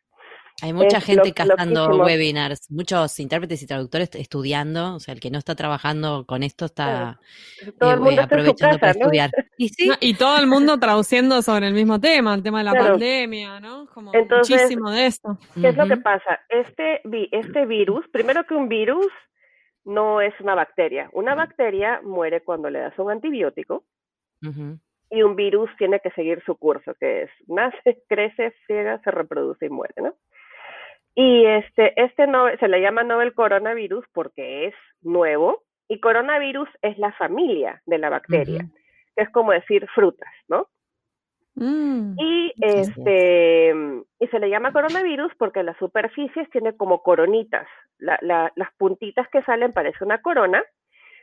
[0.63, 5.37] Hay mucha gente cazando webinars, muchos intérpretes y traductores estudiando, o sea, el que no
[5.37, 7.19] está trabajando con esto está
[7.63, 9.29] eh, aprovechando para estudiar.
[9.57, 13.85] ¿Y, todo el mundo traduciendo sobre el mismo tema, el tema de la pandemia, ¿no?
[13.93, 15.37] Como muchísimo de esto.
[15.61, 16.39] ¿Qué es lo que pasa?
[16.49, 19.05] Este, este virus, primero que un virus,
[19.87, 21.09] no es una bacteria.
[21.13, 23.85] Una bacteria muere cuando le das un antibiótico
[25.09, 29.65] y un virus tiene que seguir su curso, que es nace, crece, ciega, se reproduce
[29.65, 30.13] y muere, ¿no?
[31.15, 36.97] Y este, este no, se le llama novel coronavirus porque es nuevo y coronavirus es
[36.99, 38.67] la familia de la bacteria,
[39.15, 40.67] que es como decir frutas, ¿no?
[41.59, 43.73] Mm, y este
[44.19, 47.67] y se le llama coronavirus porque las superficies tiene como coronitas.
[47.97, 50.63] las puntitas que salen parece una corona.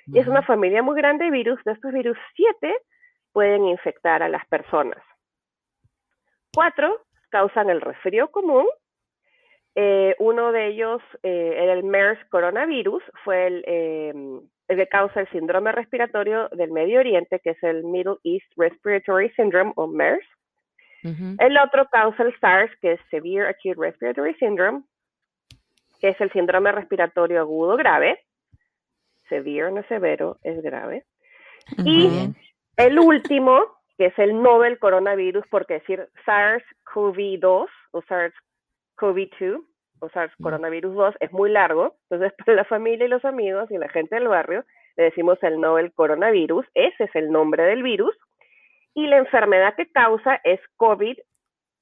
[0.06, 1.62] Y es una familia muy grande de virus.
[1.64, 2.74] De estos virus, siete
[3.32, 5.02] pueden infectar a las personas.
[6.52, 8.66] Cuatro causan el resfrío común.
[9.76, 15.20] Eh, uno de ellos eh, era el MERS coronavirus, fue el, em, el que causa
[15.20, 20.26] el síndrome respiratorio del Medio Oriente, que es el Middle East Respiratory Syndrome o MERS.
[21.38, 24.84] El otro causa el SARS, que es Severe Acute Respiratory Syndrome,
[26.00, 28.18] que es el síndrome respiratorio agudo grave.
[29.28, 31.04] Severe, no severo, es grave.
[31.84, 32.34] Y
[32.78, 33.64] el último,
[33.98, 39.62] que es el novel coronavirus, porque decir SARS-CoV-2 o SARS-CoV-2
[40.04, 43.78] o SARS coronavirus 2 es muy largo, entonces para la familia y los amigos y
[43.78, 44.64] la gente del barrio
[44.96, 48.14] le decimos el novel coronavirus, ese es el nombre del virus,
[48.94, 51.18] y la enfermedad que causa es COVID.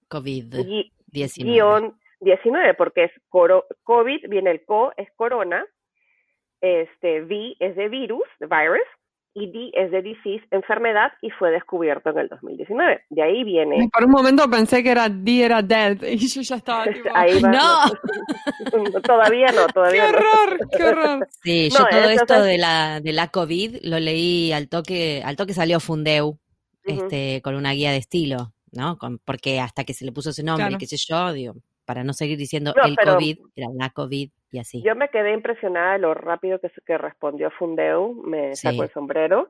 [0.09, 1.95] COVID-19.
[2.21, 5.67] 19, porque es COVID, viene el co, es corona,
[6.61, 8.87] este, V es de virus, de virus,
[9.35, 13.05] y D es de disease, enfermedad, y fue descubierto en el 2019.
[13.09, 13.89] De ahí viene.
[13.93, 17.41] Por un momento pensé que era D era dead, y yo ya estaba tipo, ahí
[17.43, 19.01] no.
[19.03, 21.29] todavía no, todavía ¡Qué horror, qué horror!
[21.43, 25.55] Sí, yo todo esto de la, de la COVID lo leí al toque, al toque
[25.55, 26.39] salió Fundeu,
[26.85, 28.99] este, con una guía de estilo, ¿no?
[28.99, 31.55] Con, porque hasta que se le puso ese nombre, qué sé yo, digo,
[31.87, 34.83] para no seguir diciendo el COVID, era la COVID y así.
[34.83, 39.49] Yo me quedé impresionada de lo rápido que, que respondió Fundeu, me sacó el sombrero,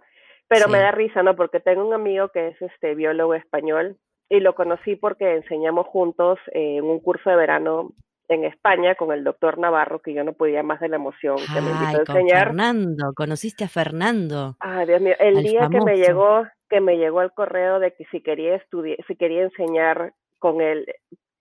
[0.49, 1.35] pero me da risa, ¿no?
[1.35, 6.39] Porque tengo un amigo que es este biólogo español y lo conocí porque enseñamos juntos
[6.53, 7.93] en un curso de verano
[8.29, 11.61] en España con el doctor Navarro, que yo no podía más de la emoción que
[11.61, 12.47] me invitó a enseñar.
[12.49, 14.57] Fernando, conociste a Fernando.
[14.61, 18.05] Ay, Dios mío, el día que me llegó, que me llegó el correo de que
[18.07, 20.87] si quería estudiar, si quería enseñar con él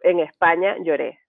[0.01, 1.20] en España, lloré.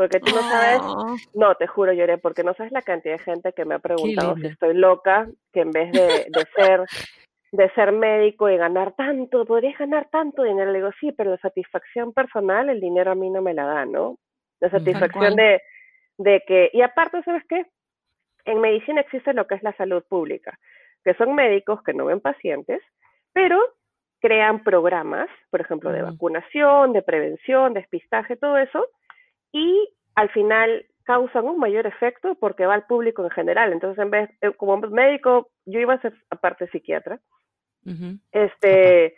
[0.00, 1.14] Porque tú no sabes, ah.
[1.34, 4.34] no, te juro, lloré, porque no sabes la cantidad de gente que me ha preguntado
[4.36, 6.86] si estoy loca, que en vez de, de ser
[7.52, 10.72] de ser médico y ganar tanto, podrías ganar tanto dinero.
[10.72, 13.84] Le digo, sí, pero la satisfacción personal, el dinero a mí no me la da,
[13.84, 14.16] ¿no?
[14.60, 15.60] La satisfacción de,
[16.16, 17.66] de que, y aparte, ¿sabes qué?
[18.46, 20.58] En medicina existe lo que es la salud pública,
[21.04, 22.80] que son médicos que no ven pacientes,
[23.34, 23.60] pero
[24.22, 28.86] crean programas, por ejemplo, de vacunación, de prevención, despistaje, todo eso,
[29.52, 33.72] y al final causan un mayor efecto porque va al público en general.
[33.72, 37.20] Entonces, en vez, eh, como médico, yo iba a ser aparte psiquiatra,
[38.30, 39.16] este,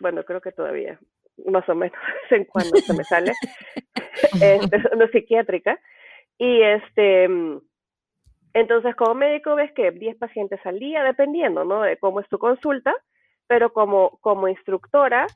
[0.00, 0.98] bueno, creo que todavía,
[1.46, 1.96] más o menos,
[2.30, 3.32] en cuando se me sale,
[4.42, 5.80] este, una psiquiátrica,
[6.36, 7.24] y este,
[8.52, 11.82] entonces como médico ves que 10 pacientes al día, dependiendo, ¿no?
[11.82, 12.92] De cómo es tu consulta,
[13.46, 15.26] pero como, como instructora,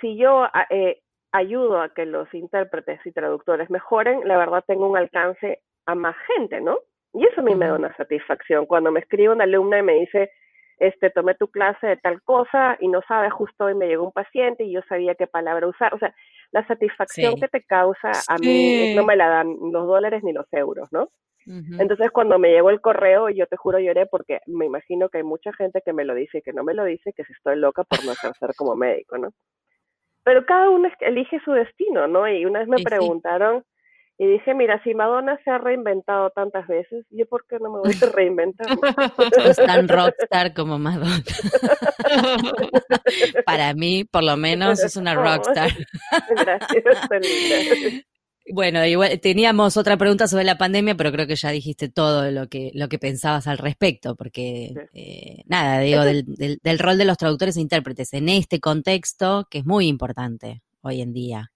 [0.00, 4.96] si yo eh, ayudo a que los intérpretes y traductores mejoren, la verdad tengo un
[4.96, 6.78] alcance a más gente, ¿no?
[7.14, 8.66] Y eso a mí me da una satisfacción.
[8.66, 10.30] Cuando me escribe una alumna y me dice,
[10.78, 14.12] este, tomé tu clase de tal cosa y no sabes, justo hoy me llegó un
[14.12, 15.94] paciente y yo sabía qué palabra usar.
[15.94, 16.14] O sea,
[16.52, 20.46] la satisfacción que te causa a mí no me la dan los dólares ni los
[20.52, 21.08] euros, ¿no?
[21.78, 25.24] Entonces cuando me llegó el correo, yo te juro lloré porque me imagino que hay
[25.24, 27.56] mucha gente que me lo dice y que no me lo dice, que si estoy
[27.56, 29.30] loca por no ejercer como médico, ¿no?
[30.24, 32.28] Pero cada uno elige su destino, ¿no?
[32.28, 33.64] Y una vez me preguntaron,
[34.20, 37.78] y dije, mira, si Madonna se ha reinventado tantas veces, ¿yo por qué no me
[37.78, 38.66] voy a reinventar?
[39.44, 41.18] es tan rockstar como Madonna.
[43.46, 45.70] Para mí, por lo menos, es una rockstar.
[46.30, 46.84] Gracias,
[48.50, 52.48] Bueno, igual teníamos otra pregunta sobre la pandemia, pero creo que ya dijiste todo lo
[52.48, 56.24] que lo que pensabas al respecto, porque eh, nada, digo, del,
[56.62, 61.02] del, rol de los traductores e intérpretes en este contexto que es muy importante hoy
[61.02, 61.52] en día.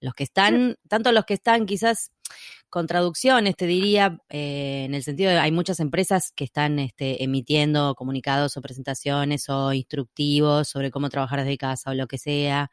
[0.00, 2.12] Los que están, tanto los que están quizás
[2.70, 7.24] con traducciones, te diría, eh, en el sentido de hay muchas empresas que están este,
[7.24, 12.70] emitiendo comunicados o presentaciones o instructivos sobre cómo trabajar desde casa o lo que sea,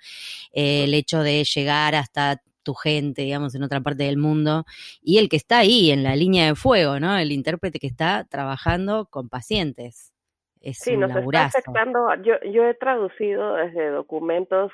[0.52, 4.66] eh, el hecho de llegar hasta tu gente, digamos, en otra parte del mundo,
[5.02, 7.18] y el que está ahí en la línea de fuego, ¿no?
[7.18, 10.12] El intérprete que está trabajando con pacientes.
[10.60, 12.14] Es sí, nos está afectando.
[12.24, 14.72] Yo, yo he traducido desde documentos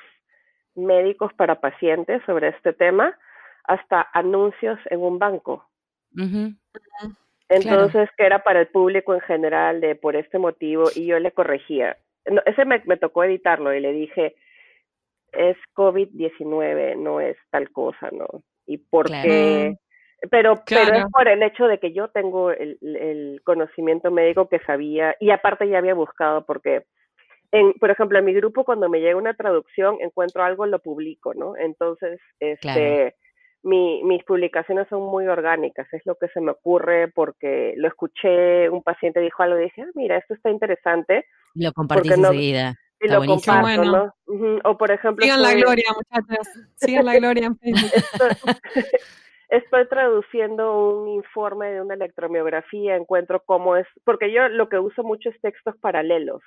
[0.74, 3.16] médicos para pacientes sobre este tema
[3.64, 5.68] hasta anuncios en un banco.
[7.48, 11.32] Entonces, que era para el público en general de por este motivo y yo le
[11.32, 11.96] corregía.
[12.46, 14.34] ese me, tocó editarlo y le dije,
[15.32, 18.26] es COVID-19, no es tal cosa, ¿no?
[18.66, 19.76] Y por qué...
[20.30, 24.60] Pero, pero es por el hecho de que yo tengo el, el conocimiento médico que
[24.60, 26.84] sabía y aparte ya había buscado porque
[27.78, 31.54] por ejemplo, en mi grupo cuando me llega una traducción, encuentro algo, lo publico, ¿no?
[31.56, 33.14] Entonces, este,
[33.62, 38.70] mi, mis publicaciones son muy orgánicas, es lo que se me ocurre porque lo escuché,
[38.70, 41.26] un paciente dijo algo y dije, ah, mira, esto está interesante.
[41.54, 42.74] Lo compartís enseguida.
[43.02, 44.14] Y lo comparto, ¿no?
[44.64, 45.24] O por ejemplo...
[45.24, 46.48] Sigan la gloria, muchachos.
[46.76, 47.58] Sigan la gloria en
[49.48, 55.02] estoy traduciendo un informe de una electromiografía, encuentro cómo es, porque yo lo que uso
[55.02, 56.40] mucho es textos paralelos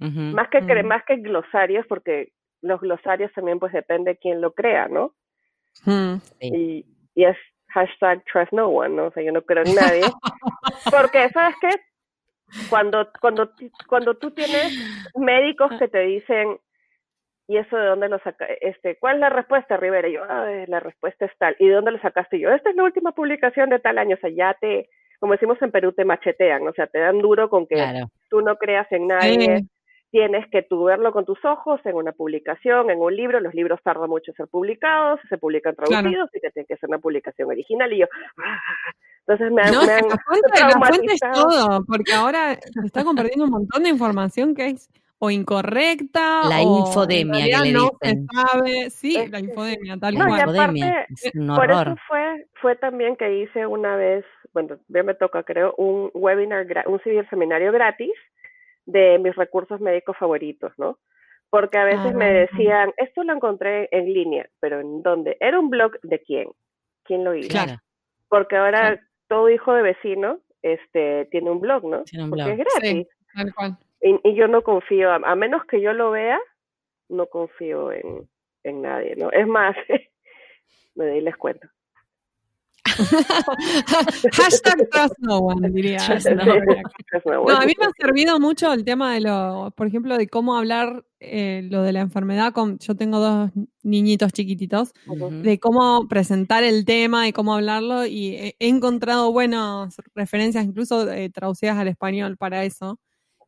[0.00, 4.88] más, que, más que glosarios, porque los glosarios también pues depende de quién lo crea,
[4.88, 5.14] ¿no?
[6.40, 7.36] y, y, es
[7.68, 9.06] hashtag trust no one, ¿no?
[9.06, 10.02] O sea, yo no creo en nadie.
[10.90, 11.70] porque, ¿sabes qué?
[12.70, 13.50] Cuando, cuando,
[13.88, 14.72] cuando tú tienes
[15.16, 16.58] médicos que te dicen,
[17.48, 18.46] ¿y eso de dónde lo saca?
[18.60, 20.08] Este, ¿Cuál es la respuesta, Rivera?
[20.08, 21.56] Y yo, la respuesta es tal.
[21.58, 22.36] ¿Y de dónde lo sacaste?
[22.36, 24.16] Y yo, esta es la última publicación de tal año.
[24.16, 26.66] O sea, ya te, como decimos en Perú, te machetean.
[26.68, 29.66] O sea, te dan duro con que tú no creas en nadie
[30.14, 33.40] tienes que tú verlo con tus ojos en una publicación, en un libro.
[33.40, 36.88] Los libros tardan mucho en ser publicados, se publican traducidos y te tiene que ser
[36.88, 37.92] una publicación original.
[37.92, 38.06] Y yo,
[38.38, 38.60] ah".
[39.26, 40.16] entonces me, no, me han la
[40.78, 45.32] fuente, es todo, porque ahora se está compartiendo un montón de información que es o
[45.32, 51.06] incorrecta la infodemia que le no se sabe sí la infodemia tal cual infodemia,
[51.56, 56.10] por eso fue fue también que hice una vez bueno ya me toca creo un
[56.14, 58.12] webinar un civil seminario gratis
[58.86, 60.98] de mis recursos médicos favoritos, ¿no?
[61.50, 65.36] Porque a veces me decían, esto lo encontré en línea, pero ¿en dónde?
[65.38, 66.48] Era un blog de quién,
[67.04, 67.48] quién lo hizo.
[67.48, 67.74] Claro.
[68.28, 72.02] Porque ahora todo hijo de vecino este, tiene un blog, ¿no?
[72.04, 73.08] Tiene un Porque es gratis.
[73.34, 73.78] tal cual.
[74.00, 76.38] Y, yo no confío, a, menos que yo lo vea,
[77.08, 78.28] no confío en,
[78.64, 79.30] en nadie, ¿no?
[79.30, 79.76] Es más,
[80.94, 81.68] me les cuento.
[84.32, 85.98] Hashtag trust no one, diría.
[87.24, 90.56] No, a mí me ha servido mucho el tema de lo, por ejemplo, de cómo
[90.56, 92.52] hablar eh, lo de la enfermedad.
[92.52, 93.50] Con, yo tengo dos
[93.82, 94.92] niñitos chiquititos,
[95.42, 98.06] de cómo presentar el tema y cómo hablarlo.
[98.06, 102.98] Y he, encontrado buenas referencias, incluso eh, traducidas al español para eso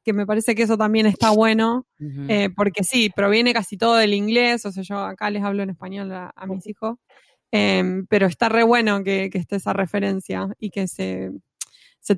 [0.06, 4.14] que me parece que eso también está bueno, eh, porque sí, proviene casi todo del
[4.14, 6.96] inglés, o sea, yo acá les hablo en español a, mis hijos,
[7.50, 11.32] em, pero está re bueno que, esté esa referencia y que se,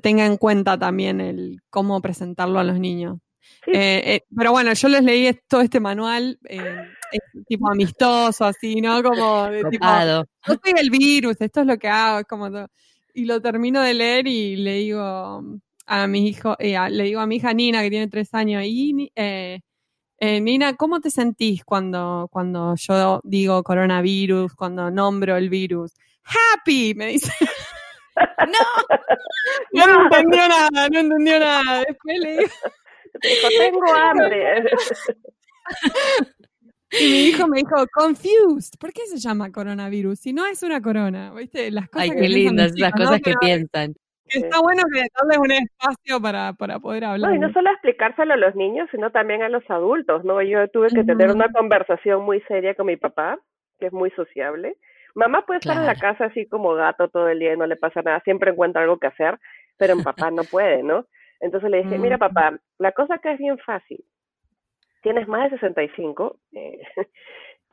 [0.01, 3.17] tenga en cuenta también el cómo presentarlo a los niños.
[3.67, 6.39] Eh, eh, pero bueno, yo les leí todo este manual,
[7.47, 9.01] tipo amistoso, así, ¿no?
[9.01, 12.47] Como de tipo, no soy el virus, esto es lo que hago, es como
[13.13, 15.43] Y lo termino de leer y le digo,
[15.85, 19.11] a mi hijo, eh, le digo a mi hija Nina, que tiene tres años, y
[20.19, 25.93] eh, Nina, ¿cómo te sentís cuando, cuando yo digo coronavirus, cuando nombro el virus?
[26.23, 27.31] Happy, me dice.
[29.73, 31.83] no, no entendió nada, no entendió nada.
[31.87, 32.51] Después le digo,
[33.57, 34.63] tengo hambre.
[36.91, 38.73] Y mi hijo me dijo, confused.
[38.79, 40.19] ¿Por qué se llama coronavirus?
[40.19, 41.69] Si no es una corona, ¿viste?
[41.71, 43.95] Las cosas Ay, qué lindas las cosas que piensan
[44.29, 47.29] está bueno que darles un espacio para, para poder hablar.
[47.29, 50.41] No, y no solo explicárselo a los niños, sino también a los adultos, ¿no?
[50.41, 53.39] Yo tuve que tener una conversación muy seria con mi papá,
[53.79, 54.77] que es muy sociable.
[55.15, 57.75] Mamá puede estar en la casa así como gato todo el día y no le
[57.75, 59.39] pasa nada, siempre encuentra algo que hacer,
[59.77, 61.05] pero mi papá no puede, ¿no?
[61.39, 64.03] Entonces le dije, mira papá, la cosa que es bien fácil,
[65.01, 66.79] tienes más de 65, eh,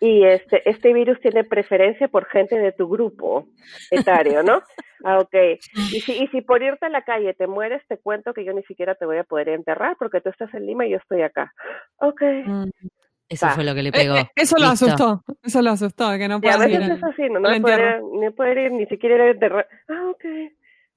[0.00, 3.48] y este, este virus tiene preferencia por gente de tu grupo
[3.90, 4.62] etario, ¿no?
[5.04, 5.34] Ah, ok.
[5.92, 8.52] Y si, y si por irte a la calle te mueres, te cuento que yo
[8.52, 11.22] ni siquiera te voy a poder enterrar porque tú estás en Lima y yo estoy
[11.22, 11.52] acá.
[11.96, 12.22] Ok.
[12.44, 12.70] Mm,
[13.28, 14.16] eso fue lo que le pegó.
[14.16, 17.22] Eh, eh, eso lo asustó, eso lo asustó, que no puede a veces es así,
[17.30, 19.68] no, no poder, ni poder ir, ni siquiera ir a enterrar.
[19.88, 20.24] Ah, ok.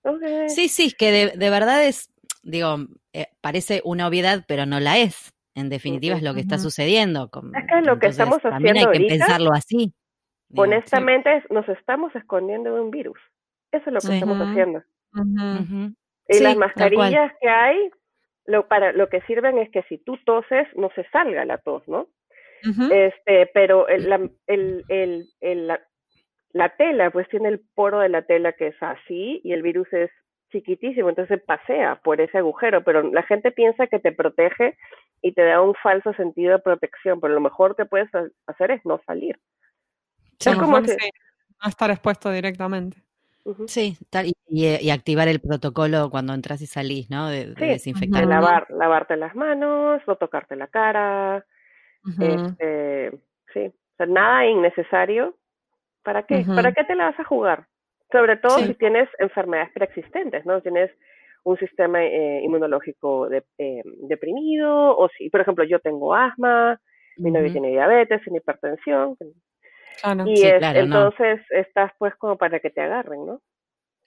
[0.02, 0.50] Okay.
[0.50, 2.10] Sí, sí, que de, de verdad es,
[2.44, 2.78] digo,
[3.14, 5.34] eh, parece una obviedad, pero no la es.
[5.56, 7.30] En definitiva es lo que está sucediendo.
[7.54, 9.94] es que lo que estamos haciendo también hay que pensarlo así.
[10.56, 13.20] honestamente, nos estamos escondiendo de un virus.
[13.72, 14.84] Eso es lo que estamos haciendo.
[16.28, 17.90] Y las mascarillas que hay,
[18.46, 21.88] lo, para, lo que sirven es que si tú toses, no se salga la tos,
[21.88, 22.08] ¿no?
[22.92, 25.80] este, pero el, la, el, el, la,
[26.52, 29.92] la tela, pues tiene el poro de la tela que es así y el virus
[29.94, 30.12] es
[30.52, 34.78] chiquitísimo, entonces pasea por ese agujero, pero la gente piensa que te protege
[35.22, 38.10] y te da un falso sentido de protección, pero lo mejor que puedes
[38.48, 39.40] hacer es no salir.
[40.40, 43.04] es como no estar expuesto directamente.
[43.68, 43.98] Sí,
[44.48, 47.30] y, activar el protocolo cuando entras y salís, ¿no?
[47.30, 48.26] De, desinfectar.
[48.26, 51.46] lavar, lavarte las manos, no tocarte la cara,
[52.20, 53.12] este,
[53.54, 55.36] sí, o sea, nada innecesario.
[56.04, 56.46] ¿Para qué?
[56.46, 57.68] ¿Para qué te la vas a jugar?
[58.12, 60.62] Sobre todo si tienes enfermedades preexistentes, ¿no?
[60.62, 60.92] Tienes
[61.50, 66.80] un sistema eh, inmunológico de, eh, deprimido, o si, por ejemplo, yo tengo asma,
[67.18, 69.18] mi novio tiene diabetes, tiene hipertensión,
[70.28, 73.42] y entonces estás pues como para que te agarren, ¿no?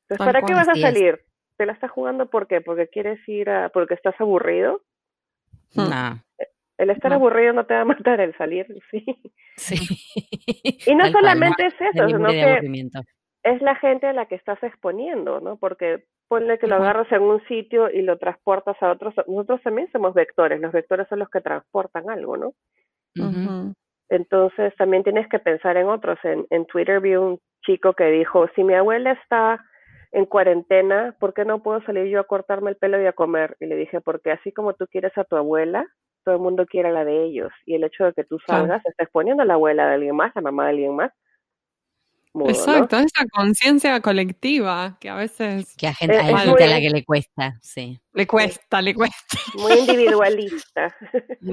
[0.09, 1.20] Entonces, ¿para qué vas a salir?
[1.57, 2.61] ¿Te la estás jugando por qué?
[2.61, 4.80] ¿Porque quieres ir a, porque estás aburrido?
[5.74, 6.22] No.
[6.78, 9.05] El estar aburrido no te va a matar, el salir, sí.
[9.57, 9.76] Sí.
[10.86, 12.61] Y no solamente es eso, sino que
[13.43, 15.57] es la gente a la que estás exponiendo, ¿no?
[15.57, 19.14] Porque ponle que lo agarras en un sitio y lo transportas a otros.
[19.26, 22.53] Nosotros también somos vectores, los vectores son los que transportan algo, ¿no?
[24.09, 26.18] Entonces también tienes que pensar en otros.
[26.22, 29.64] En, en Twitter vi un chico que dijo, si mi abuela está
[30.12, 33.57] en cuarentena, ¿por qué no puedo salir yo a cortarme el pelo y a comer?
[33.61, 35.86] Y le dije, porque así como tú quieres a tu abuela,
[36.24, 37.51] todo el mundo quiere a la de ellos.
[37.66, 40.36] Y el hecho de que tú salgas, estás poniendo a la abuela de alguien más,
[40.36, 41.12] a la mamá de alguien más,
[42.49, 45.74] Exacto, esa conciencia colectiva que a veces...
[45.76, 48.01] Que a gente, hay gente a la que le cuesta, sí.
[48.14, 49.38] Le cuesta, le cuesta.
[49.54, 50.94] Muy individualista.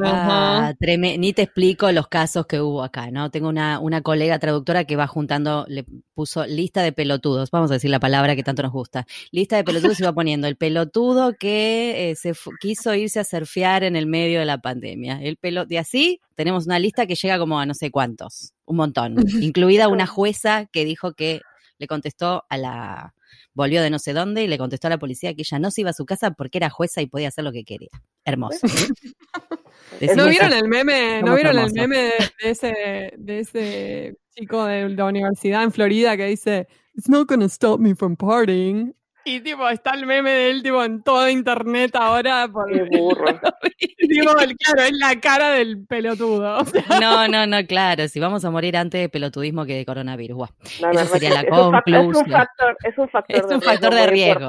[0.02, 3.32] Ah, ni te explico los casos que hubo acá, ¿no?
[3.32, 5.84] Tengo una, una colega traductora que va juntando, le
[6.14, 9.08] puso lista de pelotudos, vamos a decir la palabra que tanto nos gusta.
[9.32, 13.84] Lista de pelotudos y va poniendo el pelotudo que eh, se quiso irse a surfear
[13.84, 15.20] en el medio de la pandemia.
[15.22, 18.78] El pelo, y así tenemos una lista que llega como a no sé cuántos un
[18.78, 21.42] montón, incluida una jueza que dijo que
[21.80, 23.16] le contestó a la,
[23.60, 25.82] volvió de no sé dónde y le contestó a la policía que ella no se
[25.82, 27.90] iba a su casa porque era jueza y podía hacer lo que quería.
[28.24, 28.60] Hermoso.
[30.16, 31.98] ¿No vieron el meme, ¿no vieron el meme
[32.42, 37.50] de, ese, de ese chico de la universidad en Florida que dice, It's not gonna
[37.50, 38.96] stop me from partying?
[39.26, 42.48] Y tipo, está el meme de él tipo en todo internet ahora.
[42.48, 42.72] Por...
[42.72, 43.28] Qué burro.
[43.78, 46.60] tipo, claro, es la cara del pelotudo.
[47.00, 48.08] No, no, no, claro.
[48.08, 50.50] Si vamos a morir antes de pelotudismo que de coronavirus.
[50.92, 52.12] Esa sería la conclusión.
[52.12, 54.48] Es un factor, es un factor, es un factor de riesgo.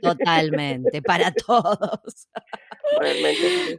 [0.00, 2.28] Totalmente, para todos.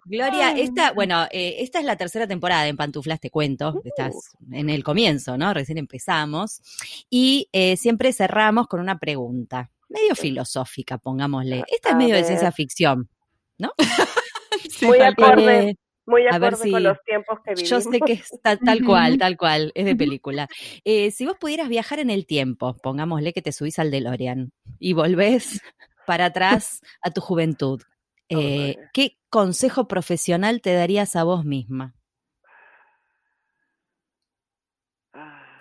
[0.06, 3.74] Gloria, esta, bueno, eh, esta es la tercera temporada en Pantuflas, te cuento.
[3.74, 3.82] Uh.
[3.86, 5.54] Estás en el comienzo, ¿no?
[5.54, 6.62] Recién empezamos.
[7.10, 11.64] Y eh, siempre cerramos con una pregunta medio filosófica, pongámosle.
[11.68, 13.10] Esta es medio de ciencia ficción,
[13.58, 13.72] ¿no?
[14.82, 17.70] muy acorde, muy acorde con los tiempos que vivimos.
[17.70, 20.48] Yo sé que es tal, cual, tal cual, es de película.
[20.84, 24.94] Eh, si vos pudieras viajar en el tiempo, pongámosle que te subís al DeLorean y
[24.94, 25.62] volvés
[26.06, 27.82] para atrás a tu juventud,
[28.30, 31.96] eh, ¿qué consejo profesional te darías a vos misma?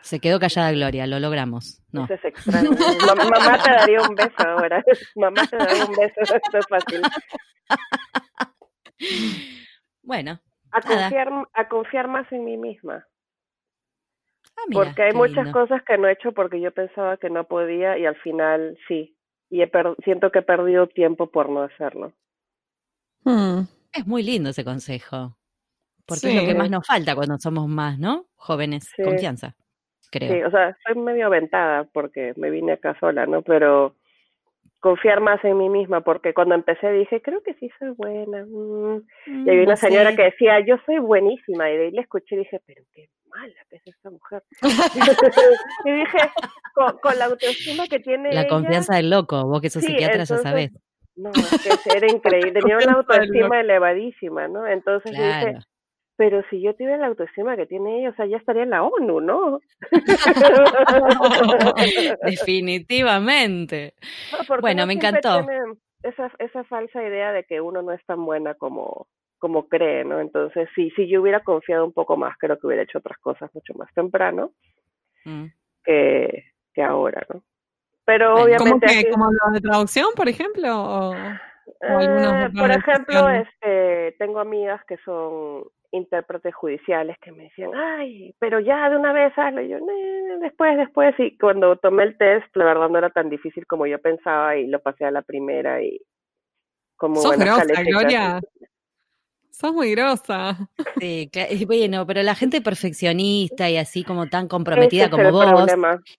[0.05, 1.83] Se quedó callada Gloria, lo logramos.
[1.91, 2.05] No.
[2.05, 2.73] Eso es extraño.
[3.17, 4.85] mamá te daría un beso ahora.
[5.17, 7.01] Mamá te daría un beso, esto es fácil.
[10.03, 10.39] Bueno.
[10.73, 13.07] A confiar, a confiar más en mí misma.
[14.59, 17.97] Ah, porque hay muchas cosas que no he hecho porque yo pensaba que no podía
[17.97, 19.17] y al final sí.
[19.49, 19.63] Y
[20.05, 22.13] siento que he perdido tiempo por no hacerlo.
[23.23, 23.63] Hmm.
[23.91, 25.39] Es muy lindo ese consejo.
[26.05, 28.27] Porque es lo que más nos falta cuando somos más, ¿no?
[28.35, 29.57] Jóvenes, confianza.
[30.19, 33.43] Sí, o sea, soy medio aventada porque me vine acá sola, ¿no?
[33.43, 33.95] Pero
[34.81, 38.45] confiar más en mí misma, porque cuando empecé dije, creo que sí soy buena.
[38.47, 39.03] Mm.
[39.27, 42.35] y había mm, una señora que decía, yo soy buenísima, y de ahí le escuché
[42.35, 44.43] y dije, pero qué mala que es esta mujer.
[45.87, 46.19] y dije,
[46.75, 48.33] con, la autoestima que tiene.
[48.35, 50.71] La confianza del loco, vos que sos psiquiatra ya sabés.
[51.17, 54.67] No, es que era increíble, tenía una autoestima elevadísima, ¿no?
[54.67, 55.59] Entonces dije,
[56.17, 58.85] pero si yo tuviera la autoestima que tiene ella, o sea, ya estaría en la
[58.85, 59.61] ONU, ¿no?
[62.25, 63.95] Definitivamente.
[64.61, 65.45] bueno, me encantó.
[66.03, 69.09] Esa, esa falsa idea de que uno no es tan buena como,
[69.39, 70.21] como cree, ¿no?
[70.21, 73.51] Entonces, sí, si yo hubiera confiado un poco más, creo que hubiera hecho otras cosas
[73.55, 74.53] mucho más temprano
[75.25, 75.47] mm.
[75.83, 76.45] que,
[76.75, 77.43] que ahora, ¿no?
[78.05, 78.71] Pero obviamente...
[78.71, 80.77] ¿Cómo, que, ¿Como lo de traducción, por ejemplo?
[80.77, 85.65] O, eh, por ejemplo, este, tengo amigas que son
[85.95, 89.63] intérpretes judiciales que me decían, ay, pero ya de una vez hazlo.
[89.63, 89.79] Y yo,
[90.41, 91.15] después, después.
[91.19, 94.67] Y cuando tomé el test, la verdad no era tan difícil como yo pensaba y
[94.67, 96.01] lo pasé a la primera y
[96.97, 98.41] como ¿Sos Gloria?
[99.55, 100.69] Sos muy grosa.
[100.99, 101.31] Sí,
[101.65, 105.71] bueno, pero la gente perfeccionista y así como tan comprometida como vos,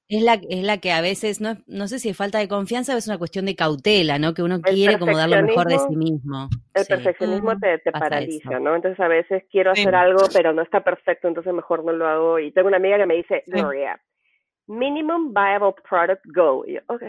[0.08, 2.96] es la, es la que a veces, no, no sé si es falta de confianza
[2.96, 4.34] o es una cuestión de cautela, ¿no?
[4.34, 6.48] Que uno quiere como dar lo mejor de sí mismo.
[6.74, 8.74] El perfeccionismo te, te paraliza, ¿no?
[8.74, 12.40] Entonces a veces quiero hacer algo, pero no está perfecto, entonces mejor no lo hago.
[12.40, 14.00] Y tengo una amiga que me dice, Gloria,
[14.68, 16.64] minimum viable product go.
[16.66, 17.04] Y yo, ok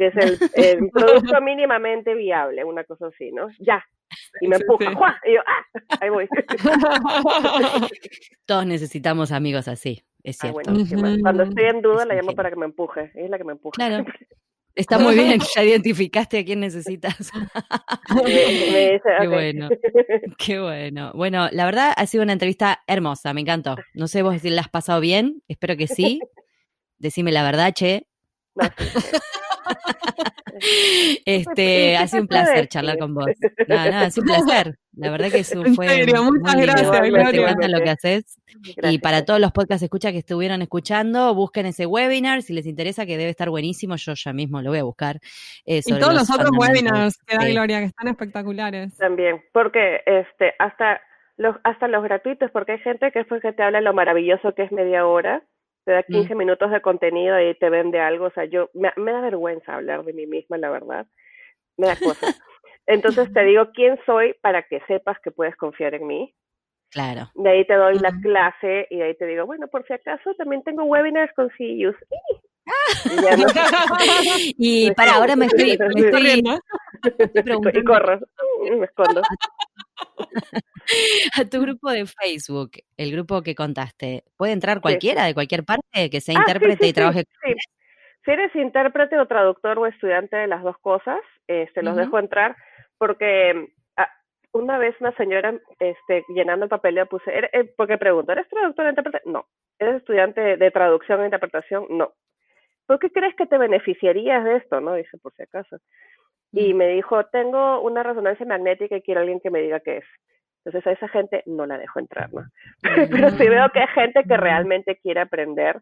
[0.00, 3.48] que es el, el, producto mínimamente viable, una cosa así, ¿no?
[3.58, 3.84] Ya,
[4.40, 5.98] y me empuja, y yo, ¡ah!
[6.00, 6.26] Ahí voy.
[8.46, 10.72] Todos necesitamos amigos así, es ah, cierto.
[11.20, 13.74] Cuando estoy en duda la llamo para que me empuje, es la que me empuja.
[13.74, 14.06] Claro.
[14.74, 17.30] Está muy bien, ya identificaste a quién necesitas.
[18.24, 19.68] qué bueno,
[20.38, 21.10] qué bueno.
[21.12, 23.76] Bueno, la verdad ha sido una entrevista hermosa, me encantó.
[23.94, 26.20] No sé vos si la has pasado bien, espero que sí.
[26.98, 28.06] Decime la verdad, che.
[31.24, 33.26] Este, ha sido un placer charlar con vos.
[33.68, 34.78] No, no, ha sido un placer.
[34.96, 35.88] La verdad que eso fue.
[35.88, 37.54] Serio, muchas gracias, Gloria.
[37.54, 38.38] Te lo que haces.
[38.82, 43.06] Y para todos los podcasts escucha que estuvieron escuchando, busquen ese webinar si les interesa,
[43.06, 43.96] que debe estar buenísimo.
[43.96, 45.16] Yo ya mismo lo voy a buscar.
[45.64, 48.96] Eh, y todos los, otros webinars que da Gloria, que están espectaculares.
[48.96, 51.00] También, porque este, hasta
[51.36, 54.64] los, hasta los gratuitos, porque hay gente que después que te habla lo maravilloso que
[54.64, 55.42] es media hora
[55.90, 56.38] te da 15 mm.
[56.38, 58.26] minutos de contenido y te vende algo.
[58.26, 61.04] O sea, yo me, da vergüenza hablar de mí misma, la verdad.
[61.76, 62.26] Me da cosa.
[62.86, 66.32] Entonces te digo quién soy para que sepas que puedes confiar en mí.
[66.90, 67.28] Claro.
[67.34, 70.32] De ahí te doy la clase y de ahí te digo, bueno, por si acaso
[70.34, 71.96] también tengo webinars con CEUs.
[74.56, 76.44] y, para ahora me estoy, me estoy.
[77.74, 78.20] Y corro,
[78.78, 79.22] me escondo.
[81.40, 86.10] a tu grupo de Facebook, el grupo que contaste, ¿puede entrar cualquiera de cualquier parte
[86.10, 87.24] que sea ah, intérprete y trabaje?
[88.24, 92.54] Si eres intérprete o traductor o estudiante de las dos cosas, este, los dejo entrar
[92.98, 94.10] porque ah,
[94.52, 98.86] una vez una señora este, llenando el papel le puse, eh, porque pregunto, ¿eres traductor
[98.86, 99.22] o intérprete?
[99.24, 99.46] No.
[99.78, 101.86] ¿Eres estudiante de traducción e interpretación?
[101.88, 102.12] No.
[102.86, 104.80] ¿Por qué crees que te beneficiarías de esto?
[104.80, 105.78] No, dice por si acaso.
[106.52, 110.04] Y me dijo, tengo una resonancia magnética y quiero alguien que me diga qué es.
[110.64, 112.42] Entonces a esa gente no la dejo entrar, ¿no?
[113.10, 115.80] Pero si veo que hay gente que realmente quiere aprender,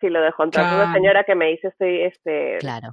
[0.00, 0.74] si lo dejo entrar.
[0.74, 2.58] Una señora que me dice, estoy, este...
[2.58, 2.92] Claro.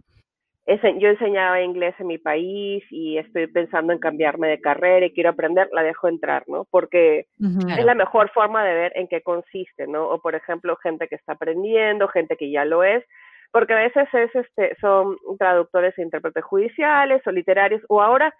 [0.65, 5.31] yo enseñaba inglés en mi país y estoy pensando en cambiarme de carrera y quiero
[5.31, 6.65] aprender, la dejo entrar, ¿no?
[6.69, 10.07] Porque es la mejor forma de ver en qué consiste, ¿no?
[10.07, 13.03] O por ejemplo, gente que está aprendiendo, gente que ya lo es,
[13.51, 18.33] porque a veces es, este, son traductores e intérpretes judiciales o literarios, o ahora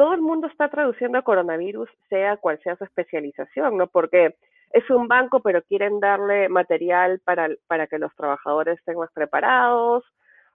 [0.00, 3.86] todo el mundo está traduciendo a coronavirus, sea cual sea su especialización, ¿no?
[3.86, 4.34] Porque
[4.72, 10.02] es un banco, pero quieren darle material para, para que los trabajadores estén más preparados,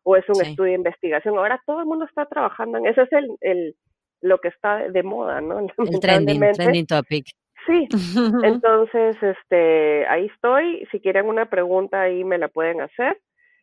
[0.01, 1.37] o es un estudio de investigación.
[1.37, 3.75] Ahora todo el mundo está trabajando en eso, es el, el
[4.21, 5.59] lo que está de moda, ¿no?
[5.77, 7.27] El trending, trending topic.
[7.67, 7.87] Sí,
[8.43, 10.87] entonces, este, ahí estoy.
[10.91, 13.21] Si quieren una pregunta ahí me la pueden hacer.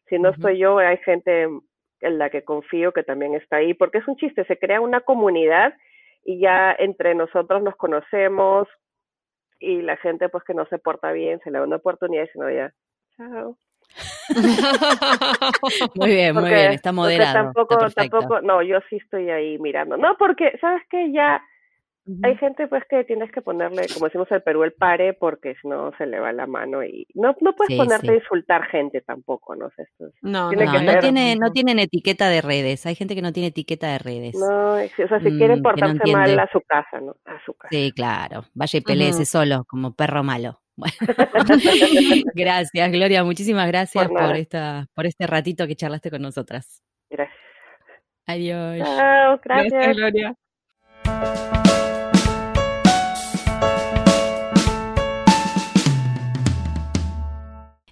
[0.08, 1.48] Si no estoy yo, hay gente
[2.02, 5.00] en la que confío que también está ahí, porque es un chiste, se crea una
[5.00, 5.74] comunidad
[6.24, 8.68] y ya entre nosotros nos conocemos
[9.58, 12.28] y la gente pues que no se porta bien se le da una oportunidad y
[12.28, 12.72] si no ya,
[13.16, 13.56] chao.
[15.94, 17.52] muy bien, muy bien, está moderado.
[17.52, 19.96] Tampoco, tampoco, no, yo sí estoy ahí mirando.
[19.96, 21.12] No, porque, ¿sabes qué?
[21.12, 21.42] Ya
[22.22, 25.68] hay gente pues que tienes que ponerle, como decimos en Perú, el pare porque si
[25.68, 29.54] no se le va la mano y no, no puedes ponerte a insultar gente tampoco,
[29.54, 29.70] ¿no?
[29.76, 29.86] sé
[30.20, 33.98] no, no, tiene, no tienen etiqueta de redes, hay gente que no tiene etiqueta de
[33.98, 34.34] redes.
[34.34, 37.14] No, o sea, si mm, quieren portarse mal a su casa, ¿no?
[37.24, 37.68] A su casa.
[37.70, 40.60] Sí, claro, vaya y peleese solo, como perro malo.
[42.34, 46.82] gracias, Gloria, muchísimas gracias por, esta, por este ratito que charlaste con nosotras.
[47.08, 47.38] Gracias.
[48.26, 48.78] Adiós.
[48.78, 50.34] Chao, gracias Gloria.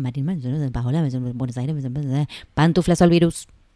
[0.00, 0.26] Marín,
[1.34, 1.76] Buenos Aires,
[2.54, 3.46] Pantuflas al virus.